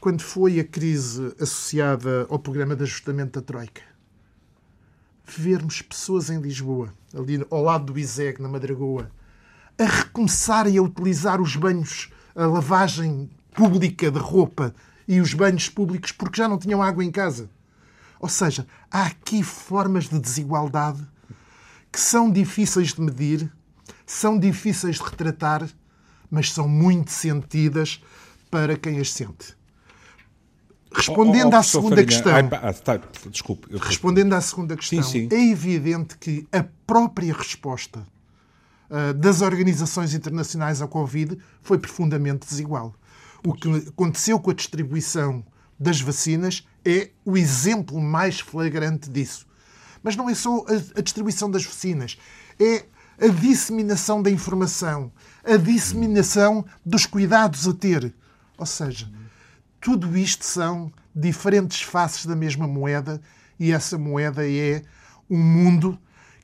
Quando 0.03 0.21
foi 0.21 0.59
a 0.59 0.65
crise 0.65 1.33
associada 1.39 2.27
ao 2.29 2.37
programa 2.37 2.75
de 2.75 2.83
ajustamento 2.83 3.39
da 3.39 3.45
Troika. 3.45 3.83
Vermos 5.25 5.81
pessoas 5.81 6.29
em 6.29 6.41
Lisboa, 6.41 6.93
ali 7.17 7.41
ao 7.49 7.63
lado 7.63 7.93
do 7.93 7.97
ISEG, 7.97 8.41
na 8.41 8.49
Madragoa, 8.49 9.09
a 9.79 9.85
recomeçarem 9.85 10.77
a 10.77 10.81
utilizar 10.81 11.39
os 11.39 11.55
banhos, 11.55 12.11
a 12.35 12.45
lavagem 12.45 13.29
pública 13.55 14.11
de 14.11 14.19
roupa 14.19 14.75
e 15.07 15.21
os 15.21 15.33
banhos 15.33 15.69
públicos 15.69 16.11
porque 16.11 16.41
já 16.41 16.49
não 16.49 16.57
tinham 16.57 16.81
água 16.81 17.01
em 17.01 17.09
casa. 17.09 17.49
Ou 18.19 18.27
seja, 18.27 18.67
há 18.91 19.05
aqui 19.05 19.41
formas 19.41 20.09
de 20.09 20.19
desigualdade 20.19 21.01
que 21.89 21.99
são 22.01 22.29
difíceis 22.29 22.93
de 22.93 22.99
medir, 22.99 23.49
são 24.05 24.37
difíceis 24.37 24.97
de 24.97 25.03
retratar, 25.03 25.65
mas 26.29 26.51
são 26.51 26.67
muito 26.67 27.09
sentidas 27.09 28.03
para 28.51 28.75
quem 28.75 28.99
as 28.99 29.13
sente. 29.13 29.62
Respondendo 30.95 31.53
Oh, 31.53 31.55
oh, 31.55 31.59
à 31.59 31.63
segunda 31.63 32.05
questão, 32.05 32.35
ai, 32.35 32.47
ah, 32.51 32.73
tá, 32.73 32.99
desculpe. 33.29 33.67
eu- 33.71 33.79
respondendo 33.79 34.33
à 34.33 34.41
segunda 34.41 34.75
questão, 34.75 35.01
Sim, 35.03 35.27
sim. 35.29 35.35
é 35.35 35.49
evidente 35.49 36.17
que 36.17 36.47
a 36.51 36.63
própria 36.85 37.33
resposta 37.33 38.05
ah, 38.89 39.11
das 39.13 39.41
organizações 39.41 40.13
internacionais 40.13 40.81
ao 40.81 40.87
Covid 40.87 41.37
foi 41.61 41.77
profundamente 41.79 42.47
desigual. 42.47 42.93
O 43.45 43.53
que 43.53 43.67
aconteceu 43.89 44.39
com 44.39 44.51
a 44.51 44.53
distribuição 44.53 45.43
das 45.79 45.99
vacinas 45.99 46.65
é 46.85 47.09
o 47.25 47.35
exemplo 47.35 47.99
mais 47.99 48.39
flagrante 48.39 49.09
disso. 49.09 49.45
Mas 50.03 50.15
não 50.15 50.29
é 50.29 50.35
só 50.35 50.63
a, 50.67 50.99
a 50.99 51.01
distribuição 51.01 51.49
das 51.49 51.65
vacinas, 51.65 52.17
é 52.59 52.85
a 53.19 53.27
disseminação 53.27 54.21
da 54.21 54.29
informação, 54.29 55.11
a 55.43 55.57
disseminação 55.57 56.63
dos 56.85 57.05
cuidados 57.05 57.67
a 57.67 57.73
ter. 57.73 58.13
Ou 58.57 58.65
seja, 58.65 59.09
tudo 59.83 60.17
isto 60.17 60.45
são 60.45 60.89
diferentes 61.13 61.81
faces 61.81 62.25
da 62.25 62.37
mesma 62.37 62.65
moeda 62.65 63.21
e 63.59 63.73
essa 63.73 63.97
moeda 63.97 64.49
é 64.49 64.81
um 65.29 65.37
mundo 65.37 65.99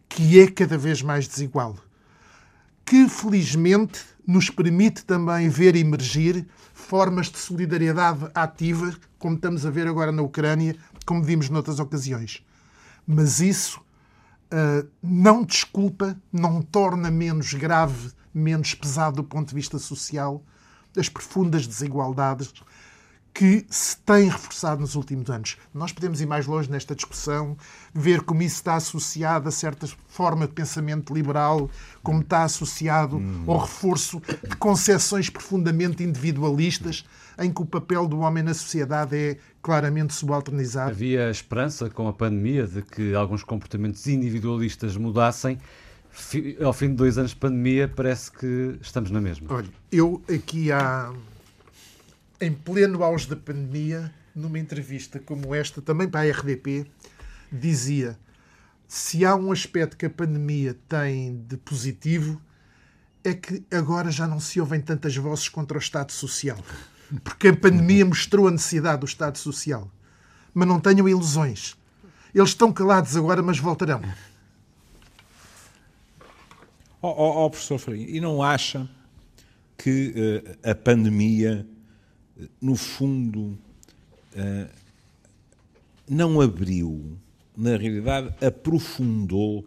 que 0.10 0.42
é 0.42 0.52
cada 0.52 0.78
vez 0.78 1.02
mais 1.02 1.26
desigual. 1.26 1.78
Que 2.84 3.08
felizmente 3.08 4.02
nos 4.28 4.50
permite 4.50 5.06
também 5.06 5.48
ver 5.48 5.78
emergir 5.78 6.46
formas 6.74 7.28
de 7.28 7.38
solidariedade 7.38 8.30
ativa, 8.36 8.94
como 9.18 9.36
estamos 9.36 9.66
a 9.66 9.70
ver 9.70 9.88
agora 9.88 10.12
na 10.12 10.22
Ucrânia, 10.22 10.76
como 11.06 11.24
vimos 11.24 11.50
noutras 11.50 11.80
ocasiões. 11.80 12.46
Mas 13.08 13.40
isso 13.40 13.80
ah, 14.52 14.86
não 15.02 15.46
desculpa, 15.46 16.20
não 16.30 16.62
torna 16.62 17.10
menos 17.10 17.54
grave, 17.54 18.12
menos 18.34 18.74
pesado 18.74 19.16
do 19.16 19.24
ponto 19.24 19.48
de 19.48 19.56
vista 19.56 19.80
social 19.80 20.44
as 20.98 21.08
profundas 21.08 21.66
desigualdades 21.66 22.52
que 23.40 23.66
se 23.70 23.96
têm 23.96 24.28
reforçado 24.28 24.82
nos 24.82 24.96
últimos 24.96 25.30
anos. 25.30 25.56
Nós 25.74 25.94
podemos 25.94 26.20
ir 26.20 26.26
mais 26.26 26.46
longe 26.46 26.70
nesta 26.70 26.94
discussão, 26.94 27.56
ver 27.94 28.20
como 28.20 28.42
isso 28.42 28.56
está 28.56 28.76
associado 28.76 29.48
a 29.48 29.52
certa 29.52 29.88
forma 30.10 30.46
de 30.46 30.52
pensamento 30.52 31.14
liberal, 31.14 31.72
como 32.04 32.20
está 32.20 32.44
associado 32.44 33.22
ao 33.48 33.60
reforço 33.60 34.22
de 34.46 34.58
concepções 34.58 35.30
profundamente 35.30 36.04
individualistas, 36.04 37.06
em 37.38 37.50
que 37.50 37.62
o 37.62 37.66
papel 37.66 38.10
do 38.10 38.20
homem 38.20 38.44
na 38.44 38.54
sociedade 38.54 39.16
é 39.16 39.38
claramente 39.62 40.14
subalternizado. 40.14 40.92
Havia 40.92 41.32
esperança 41.32 41.90
com 41.90 42.10
a 42.10 42.14
pandemia 42.14 42.68
de 42.68 42.82
que 42.82 43.16
alguns 43.16 43.42
comportamentos 43.42 44.06
individualistas 44.06 44.98
mudassem. 44.98 45.58
Ao 46.62 46.74
fim 46.74 46.90
de 46.90 46.96
dois 46.96 47.18
anos 47.18 47.32
de 47.32 47.38
pandemia, 47.38 47.88
parece 47.88 48.34
que 48.34 48.78
estamos 48.82 49.12
na 49.12 49.22
mesma. 49.22 49.48
Olha, 49.50 49.70
eu 49.90 50.22
aqui 50.28 50.74
há, 50.74 51.14
em 52.42 52.54
pleno 52.54 53.04
auge 53.04 53.28
da 53.28 53.36
pandemia, 53.36 54.14
numa 54.34 54.60
entrevista 54.60 55.20
como 55.20 55.54
esta, 55.54 55.82
também 55.82 56.08
para 56.08 56.22
a 56.22 56.32
RDP, 56.32 56.86
dizia 57.52 58.18
se 58.88 59.24
há 59.24 59.36
um 59.36 59.52
aspecto 59.52 59.96
que 59.96 60.08
a 60.08 60.10
pandemia 60.10 60.76
tem 60.88 61.44
de 61.48 61.58
positivo 61.58 62.42
é 63.24 63.34
que 63.34 63.64
agora 63.72 64.10
já 64.10 64.26
não 64.26 64.40
se 64.40 64.60
ouvem 64.60 64.82
tantas 64.82 65.16
vozes 65.16 65.48
contra 65.48 65.78
o 65.78 65.80
Estado 65.80 66.12
Social. 66.12 66.58
Porque 67.24 67.50
a 67.50 67.56
pandemia 67.56 68.06
mostrou 68.06 68.48
a 68.48 68.52
necessidade 68.52 69.02
do 69.02 69.06
Estado 69.06 69.38
Social. 69.38 69.92
Mas 70.54 70.68
não 70.68 70.80
tenham 70.80 71.08
ilusões. 71.08 71.76
Eles 72.34 72.50
estão 72.50 72.72
calados 72.72 73.16
agora, 73.16 73.44
mas 73.44 73.60
voltarão. 73.60 74.02
Ó 77.02 77.10
ó, 77.10 77.46
ó, 77.46 77.50
professor 77.50 77.78
Farinha, 77.78 78.08
e 78.10 78.20
não 78.20 78.44
acha 78.44 78.90
que 79.78 80.14
eh, 80.64 80.72
a 80.72 80.76
pandemia, 80.76 81.66
no 82.62 82.76
fundo, 82.76 83.58
eh, 84.36 84.68
não 86.08 86.42
abriu, 86.42 87.18
na 87.56 87.78
realidade, 87.78 88.34
aprofundou 88.46 89.66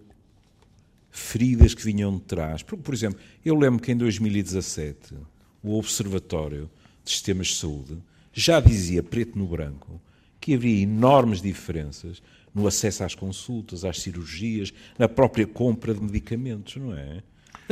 feridas 1.10 1.74
que 1.74 1.84
vinham 1.84 2.16
de 2.16 2.22
trás? 2.22 2.62
Por, 2.62 2.78
por 2.78 2.94
exemplo, 2.94 3.20
eu 3.44 3.54
lembro 3.54 3.82
que 3.82 3.92
em 3.92 3.96
2017 3.96 5.14
o 5.62 5.78
Observatório 5.78 6.70
de 7.04 7.10
Sistemas 7.10 7.48
de 7.48 7.54
Saúde 7.56 7.98
já 8.32 8.60
dizia, 8.60 9.02
preto 9.02 9.38
no 9.38 9.46
branco, 9.46 10.00
que 10.40 10.54
havia 10.54 10.82
enormes 10.82 11.40
diferenças 11.40 12.22
no 12.54 12.66
acesso 12.66 13.04
às 13.04 13.14
consultas, 13.14 13.84
às 13.84 14.00
cirurgias, 14.00 14.72
na 14.98 15.08
própria 15.08 15.46
compra 15.46 15.94
de 15.94 16.02
medicamentos, 16.02 16.76
não 16.76 16.94
é? 16.94 17.22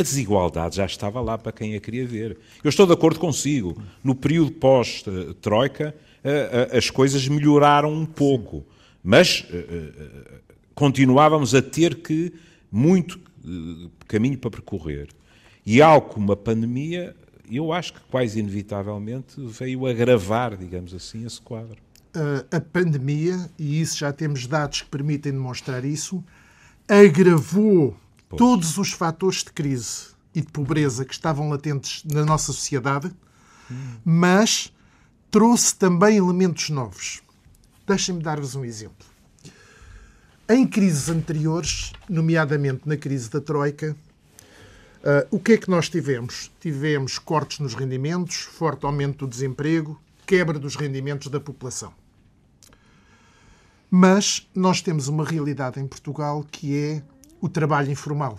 A 0.01 0.03
desigualdade 0.03 0.77
já 0.77 0.87
estava 0.87 1.21
lá 1.21 1.37
para 1.37 1.53
quem 1.53 1.77
a 1.77 1.81
queria 1.81 2.07
ver. 2.07 2.39
Eu 2.65 2.71
estou 2.71 2.87
de 2.87 2.93
acordo 2.95 3.21
consigo. 3.21 3.77
No 4.03 4.15
período 4.15 4.53
pós-Troika, 4.53 5.95
eh, 6.25 6.69
eh, 6.73 6.79
as 6.79 6.89
coisas 6.89 7.29
melhoraram 7.29 7.93
um 7.93 8.07
pouco, 8.07 8.65
mas 9.05 9.45
eh, 9.51 10.41
continuávamos 10.75 11.55
a 11.55 11.61
ter 11.61 11.97
que 11.97 12.33
muito 12.73 13.21
caminho 14.09 14.39
para 14.39 14.51
percorrer. 14.51 15.09
E 15.67 15.83
algo 15.83 16.09
como 16.09 16.33
a 16.33 16.37
pandemia, 16.37 17.15
eu 17.53 17.71
acho 17.71 17.93
que 17.93 18.01
quase 18.11 18.41
inevitavelmente 18.41 19.35
veio 19.39 19.87
agravar, 19.87 20.57
digamos 20.57 20.95
assim, 20.95 21.27
esse 21.27 21.43
quadro. 21.43 21.77
a 22.51 22.59
pandemia, 22.59 23.51
e 23.59 23.83
isso 23.83 23.99
já 23.99 24.15
temos 24.15 24.47
dados 24.47 24.81
que 24.81 24.89
permitem 24.89 25.33
demonstrar 25.33 25.85
isso, 25.85 26.25
agravou 26.89 27.95
todos 28.37 28.79
os 28.79 28.93
fatores 28.93 29.45
de 29.45 29.53
crise 29.53 30.09
e 30.35 30.41
de 30.41 30.49
pobreza 30.49 31.05
que 31.05 31.13
estavam 31.13 31.49
latentes 31.49 32.03
na 32.05 32.25
nossa 32.25 32.53
sociedade, 32.53 33.11
mas 34.05 34.73
trouxe 35.31 35.75
também 35.75 36.17
elementos 36.17 36.71
novos. 36.71 37.23
Deixem-me 37.87 38.23
dar-vos 38.23 38.55
um 38.55 38.65
exemplo. 38.65 39.07
Em 40.49 40.67
crises 40.67 41.09
anteriores, 41.09 41.93
nomeadamente 42.09 42.83
na 42.85 42.97
crise 42.97 43.31
da 43.31 43.41
Troika, 43.41 43.97
ah, 45.03 45.27
o 45.31 45.39
que 45.39 45.53
é 45.53 45.57
que 45.57 45.71
nós 45.71 45.89
tivemos? 45.89 46.51
Tivemos 46.61 47.19
cortes 47.19 47.59
nos 47.59 47.75
rendimentos, 47.75 48.37
forte 48.37 48.85
aumento 48.85 49.27
do 49.27 49.31
desemprego, 49.31 50.01
quebra 50.27 50.59
dos 50.59 50.77
rendimentos 50.77 51.29
da 51.29 51.41
população. 51.41 51.93
Mas 53.91 54.49
nós 54.55 54.81
temos 54.81 55.09
uma 55.09 55.25
realidade 55.25 55.81
em 55.81 55.87
Portugal 55.87 56.45
que 56.49 56.77
é 56.77 57.03
o 57.41 57.49
trabalho 57.49 57.91
informal. 57.91 58.37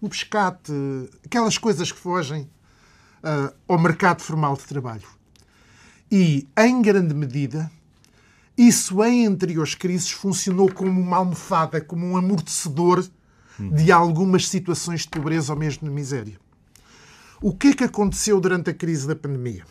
O 0.00 0.08
pescate, 0.08 0.72
aquelas 1.24 1.58
coisas 1.58 1.90
que 1.90 1.98
fogem 1.98 2.48
ah, 3.22 3.52
ao 3.66 3.78
mercado 3.78 4.20
formal 4.22 4.56
de 4.56 4.64
trabalho. 4.64 5.08
E, 6.10 6.46
em 6.56 6.82
grande 6.82 7.14
medida, 7.14 7.70
isso 8.56 9.02
em 9.02 9.26
anteriores 9.26 9.74
crises 9.74 10.10
funcionou 10.10 10.70
como 10.70 11.00
uma 11.00 11.16
almofada, 11.16 11.80
como 11.80 12.06
um 12.06 12.16
amortecedor 12.16 13.04
de 13.58 13.90
algumas 13.90 14.48
situações 14.48 15.02
de 15.02 15.08
pobreza 15.08 15.52
ou 15.52 15.58
mesmo 15.58 15.88
de 15.88 15.94
miséria. 15.94 16.38
O 17.40 17.52
que 17.54 17.68
é 17.68 17.74
que 17.74 17.84
aconteceu 17.84 18.40
durante 18.40 18.70
a 18.70 18.74
crise 18.74 19.06
da 19.06 19.16
pandemia? 19.16 19.64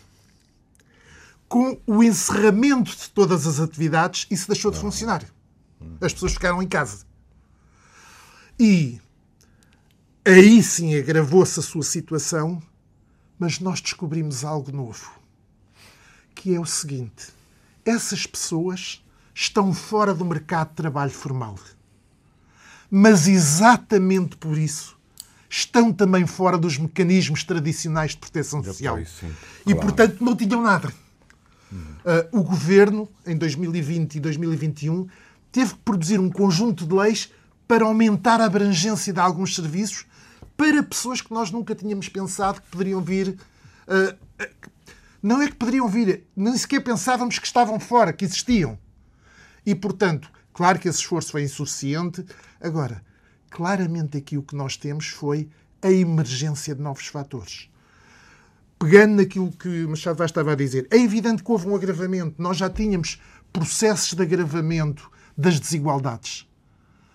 Com 1.47 1.79
o 1.85 2.03
encerramento 2.03 2.95
de 2.95 3.09
todas 3.11 3.45
as 3.45 3.59
atividades, 3.59 4.25
isso 4.29 4.47
deixou 4.47 4.71
de 4.71 4.79
funcionar. 4.79 5.23
As 6.01 6.13
pessoas 6.13 6.33
ficaram 6.33 6.61
em 6.61 6.67
casa. 6.67 7.05
E 8.65 8.97
aí 10.23 10.63
sim 10.63 10.95
agravou-se 10.95 11.59
a 11.59 11.61
sua 11.61 11.83
situação, 11.83 12.63
mas 13.37 13.59
nós 13.59 13.81
descobrimos 13.81 14.45
algo 14.45 14.71
novo, 14.71 15.11
que 16.33 16.55
é 16.55 16.59
o 16.61 16.65
seguinte: 16.65 17.27
essas 17.83 18.25
pessoas 18.25 19.03
estão 19.35 19.73
fora 19.73 20.13
do 20.13 20.23
mercado 20.23 20.69
de 20.69 20.75
trabalho 20.75 21.11
formal. 21.11 21.59
Mas 22.89 23.27
exatamente 23.27 24.37
por 24.37 24.57
isso 24.57 24.97
estão 25.49 25.91
também 25.91 26.25
fora 26.25 26.57
dos 26.57 26.77
mecanismos 26.77 27.43
tradicionais 27.43 28.11
de 28.11 28.17
proteção 28.19 28.63
social. 28.63 28.93
apoio, 28.93 29.09
sim. 29.09 29.35
E, 29.67 29.75
portanto, 29.75 30.23
não 30.23 30.37
tinham 30.37 30.61
nada. 30.61 30.93
Ah, 32.05 32.25
o 32.31 32.41
governo, 32.41 33.09
em 33.27 33.35
2020 33.35 34.15
e 34.15 34.19
2021, 34.21 35.05
teve 35.51 35.73
que 35.73 35.79
produzir 35.79 36.17
um 36.17 36.29
conjunto 36.29 36.87
de 36.87 36.95
leis 36.95 37.29
para 37.67 37.85
aumentar 37.85 38.41
a 38.41 38.45
abrangência 38.45 39.13
de 39.13 39.19
alguns 39.19 39.55
serviços 39.55 40.05
para 40.55 40.83
pessoas 40.83 41.21
que 41.21 41.33
nós 41.33 41.51
nunca 41.51 41.73
tínhamos 41.73 42.09
pensado 42.09 42.61
que 42.61 42.69
poderiam 42.69 43.01
vir. 43.01 43.37
ah, 43.87 44.15
ah, 44.39 44.49
não 45.21 45.41
é 45.41 45.47
que 45.47 45.55
poderiam 45.55 45.87
vir, 45.87 46.27
nem 46.35 46.55
sequer 46.57 46.81
pensávamos 46.81 47.39
que 47.39 47.47
estavam 47.47 47.79
fora, 47.79 48.11
que 48.11 48.25
existiam. 48.25 48.77
E, 49.65 49.73
portanto, 49.73 50.29
claro 50.51 50.77
que 50.77 50.89
esse 50.89 50.99
esforço 50.99 51.31
foi 51.31 51.43
insuficiente. 51.43 52.25
Agora, 52.59 53.01
claramente 53.49 54.17
aqui 54.17 54.37
o 54.37 54.43
que 54.43 54.53
nós 54.53 54.75
temos 54.75 55.07
foi 55.07 55.49
a 55.81 55.89
emergência 55.89 56.75
de 56.75 56.81
novos 56.81 57.07
fatores. 57.07 57.69
Pegando 58.77 59.15
naquilo 59.15 59.49
que 59.51 59.87
Machado 59.87 60.17
Vaz 60.17 60.29
estava 60.29 60.51
a 60.51 60.55
dizer, 60.55 60.87
é 60.91 60.97
evidente 60.97 61.41
que 61.41 61.49
houve 61.49 61.69
um 61.69 61.75
agravamento. 61.75 62.41
Nós 62.41 62.57
já 62.57 62.69
tínhamos 62.69 63.21
processos 63.53 64.13
de 64.13 64.21
agravamento 64.21 65.09
das 65.37 65.57
desigualdades. 65.57 66.45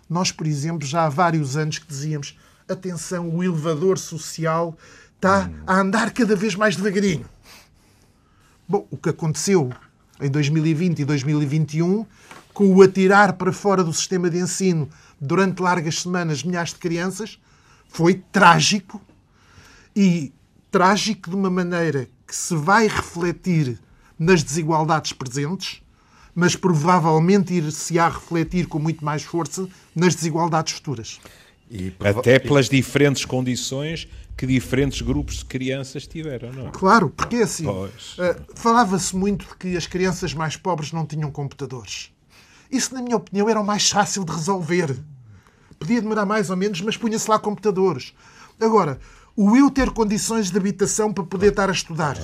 Nós, 0.09 0.33
por 0.33 0.47
exemplo, 0.47 0.87
já 0.87 1.05
há 1.05 1.09
vários 1.09 1.57
anos 1.57 1.79
que 1.79 1.87
dizíamos 1.87 2.39
atenção, 2.69 3.29
o 3.29 3.43
elevador 3.43 3.99
social 3.99 4.77
está 5.17 5.51
a 5.67 5.81
andar 5.81 6.13
cada 6.13 6.37
vez 6.37 6.55
mais 6.55 6.77
devagarinho. 6.77 7.27
Bom, 8.69 8.87
o 8.91 8.97
que 8.97 9.09
aconteceu 9.09 9.71
em 10.21 10.31
2020 10.31 11.01
e 11.01 11.05
2021, 11.05 12.05
com 12.53 12.75
o 12.75 12.83
atirar 12.83 13.35
para 13.35 13.53
fora 13.53 13.83
do 13.83 13.93
sistema 13.93 14.29
de 14.29 14.39
ensino 14.39 14.89
durante 15.21 15.63
largas 15.63 16.03
semanas 16.03 16.43
milhares 16.43 16.73
de 16.73 16.79
crianças, 16.79 17.39
foi 17.89 18.23
trágico 18.31 19.01
e 19.95 20.33
trágico 20.71 21.31
de 21.31 21.37
uma 21.37 21.51
maneira 21.51 22.09
que 22.27 22.37
se 22.37 22.55
vai 22.55 22.87
refletir 22.87 23.81
nas 24.19 24.43
desigualdades 24.43 25.13
presentes, 25.13 25.83
mas 26.39 26.55
provavelmente 26.55 27.53
ir-se-á 27.53 28.09
refletir 28.09 28.69
com 28.69 28.79
muito 28.79 29.05
mais 29.05 29.25
força 29.25 29.69
nas 29.93 30.15
desigualdades 30.15 30.75
futuras. 30.75 31.19
E 31.69 31.93
Até 31.99 32.39
pelas 32.39 32.69
diferentes 32.69 33.25
condições 33.25 34.07
que 34.37 34.47
diferentes 34.47 35.03
grupos 35.03 35.39
de 35.39 35.47
crianças 35.47 36.07
tiveram, 36.07 36.53
não 36.53 36.69
é? 36.69 36.71
Claro, 36.71 37.11
porque 37.11 37.35
é 37.35 37.43
assim. 37.43 37.67
Eh, 38.21 38.37
Falava-se 38.55 39.17
muito 39.17 39.49
de 39.49 39.57
que 39.57 39.77
as 39.77 39.89
crianças 39.89 40.33
mais 40.33 40.57
pobres 40.57 40.93
não 40.93 41.05
tinham 41.05 41.29
computadores. 41.29 42.13
Isso, 42.71 42.95
na 42.95 43.03
minha 43.03 43.17
opinião, 43.17 43.49
era 43.49 43.61
o 43.61 43.67
mais 43.67 43.91
fácil 43.91 44.25
de 44.25 44.31
resolver. 44.31 44.97
Podia 45.77 46.01
demorar 46.01 46.25
mais 46.25 46.51
ou 46.51 46.57
menos, 46.57 46.81
mas 46.83 46.97
punha-se 46.97 47.29
lá 47.29 47.41
computadores. 47.41 48.15
Agora, 48.61 49.01
o 49.35 49.57
eu 49.57 49.73
ter 49.73 49.91
condições 49.91 50.53
de 50.53 50.57
habitação 50.57 51.13
para 51.13 51.25
poder 51.25 51.49
estar 51.49 51.69
a 51.69 51.73
estudar, 51.73 52.17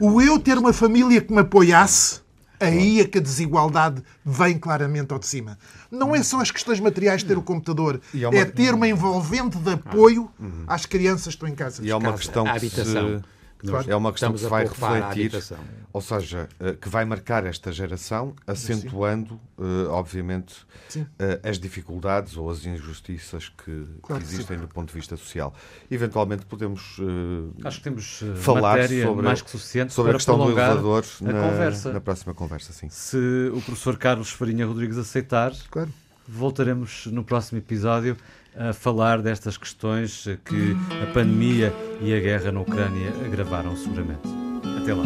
o 0.00 0.20
eu 0.20 0.36
ter 0.40 0.58
uma 0.58 0.72
família 0.72 1.20
que 1.20 1.32
me 1.32 1.42
apoiasse, 1.42 2.21
aí 2.62 3.00
é 3.00 3.04
que 3.04 3.18
a 3.18 3.20
desigualdade 3.20 4.02
vem 4.24 4.58
claramente 4.58 5.12
ao 5.12 5.18
de 5.18 5.26
cima. 5.26 5.58
Não 5.90 6.14
é 6.14 6.22
só 6.22 6.40
as 6.40 6.50
questões 6.50 6.80
materiais 6.80 7.20
de 7.22 7.26
ter 7.28 7.36
o 7.38 7.42
computador, 7.42 8.00
há 8.14 8.28
uma- 8.28 8.38
é 8.38 8.44
ter 8.44 8.72
uma 8.74 8.88
envolvente 8.88 9.58
de 9.58 9.72
apoio 9.72 10.30
às 10.66 10.86
crianças 10.86 11.24
que 11.24 11.30
estão 11.30 11.48
em 11.48 11.54
casa. 11.54 11.84
E 11.84 11.90
é 11.90 11.96
uma 11.96 12.12
questão 12.12 12.44
a 12.46 12.50
que 12.50 12.56
habitação, 12.56 13.18
se- 13.18 13.24
que 13.62 13.70
nós 13.72 13.88
é 13.88 13.96
uma 13.96 14.10
questão 14.12 14.32
que 14.32 14.38
estamos 14.38 14.40
se 14.40 14.46
a 14.46 14.48
vai 14.50 15.04
refletir, 15.08 15.42
ou 15.92 16.00
seja, 16.00 16.48
eh, 16.60 16.72
que 16.74 16.88
vai 16.88 17.04
marcar 17.04 17.46
esta 17.46 17.70
geração, 17.72 18.34
acentuando, 18.46 19.40
eh, 19.58 19.86
obviamente, 19.88 20.54
eh, 21.18 21.40
as 21.42 21.58
dificuldades 21.58 22.36
ou 22.36 22.50
as 22.50 22.64
injustiças 22.66 23.48
que, 23.48 23.86
Claro 24.02 24.20
que 24.22 24.28
que 24.28 24.34
existem 24.34 24.58
do 24.58 24.68
ponto 24.68 24.88
de 24.88 24.94
vista 24.94 25.16
social. 25.16 25.54
Eventualmente 25.90 26.44
podemos 26.46 26.98
Acho 27.64 27.78
que 27.78 27.84
temos 27.84 28.22
falar 28.36 28.78
matéria 28.78 29.06
sobre, 29.06 29.24
mais 29.24 29.42
que 29.42 29.50
suficiente 29.50 29.92
sobre 29.92 30.10
para 30.10 30.16
a 30.16 30.18
questão 30.18 30.36
do 30.38 30.44
elevador 30.50 31.04
na, 31.20 31.32
conversa. 31.32 31.92
na 31.92 32.00
próxima 32.00 32.34
conversa, 32.34 32.72
sim. 32.72 32.88
Se 32.90 33.16
o 33.54 33.60
professor 33.62 33.96
Carlos 33.96 34.30
Farinha 34.30 34.66
Rodrigues 34.66 34.98
aceitar, 34.98 35.52
Claro. 35.70 35.90
voltaremos 36.28 37.06
no 37.06 37.22
próximo 37.24 37.58
episódio 37.58 38.16
a 38.56 38.72
falar 38.72 39.22
destas 39.22 39.56
questões 39.56 40.24
que 40.44 40.76
a 41.02 41.12
pandemia 41.12 41.72
e 42.00 42.14
a 42.14 42.20
guerra 42.20 42.52
na 42.52 42.60
Ucrânia 42.60 43.10
agravaram 43.24 43.76
seguramente. 43.76 44.28
Até 44.80 44.94
lá. 44.94 45.04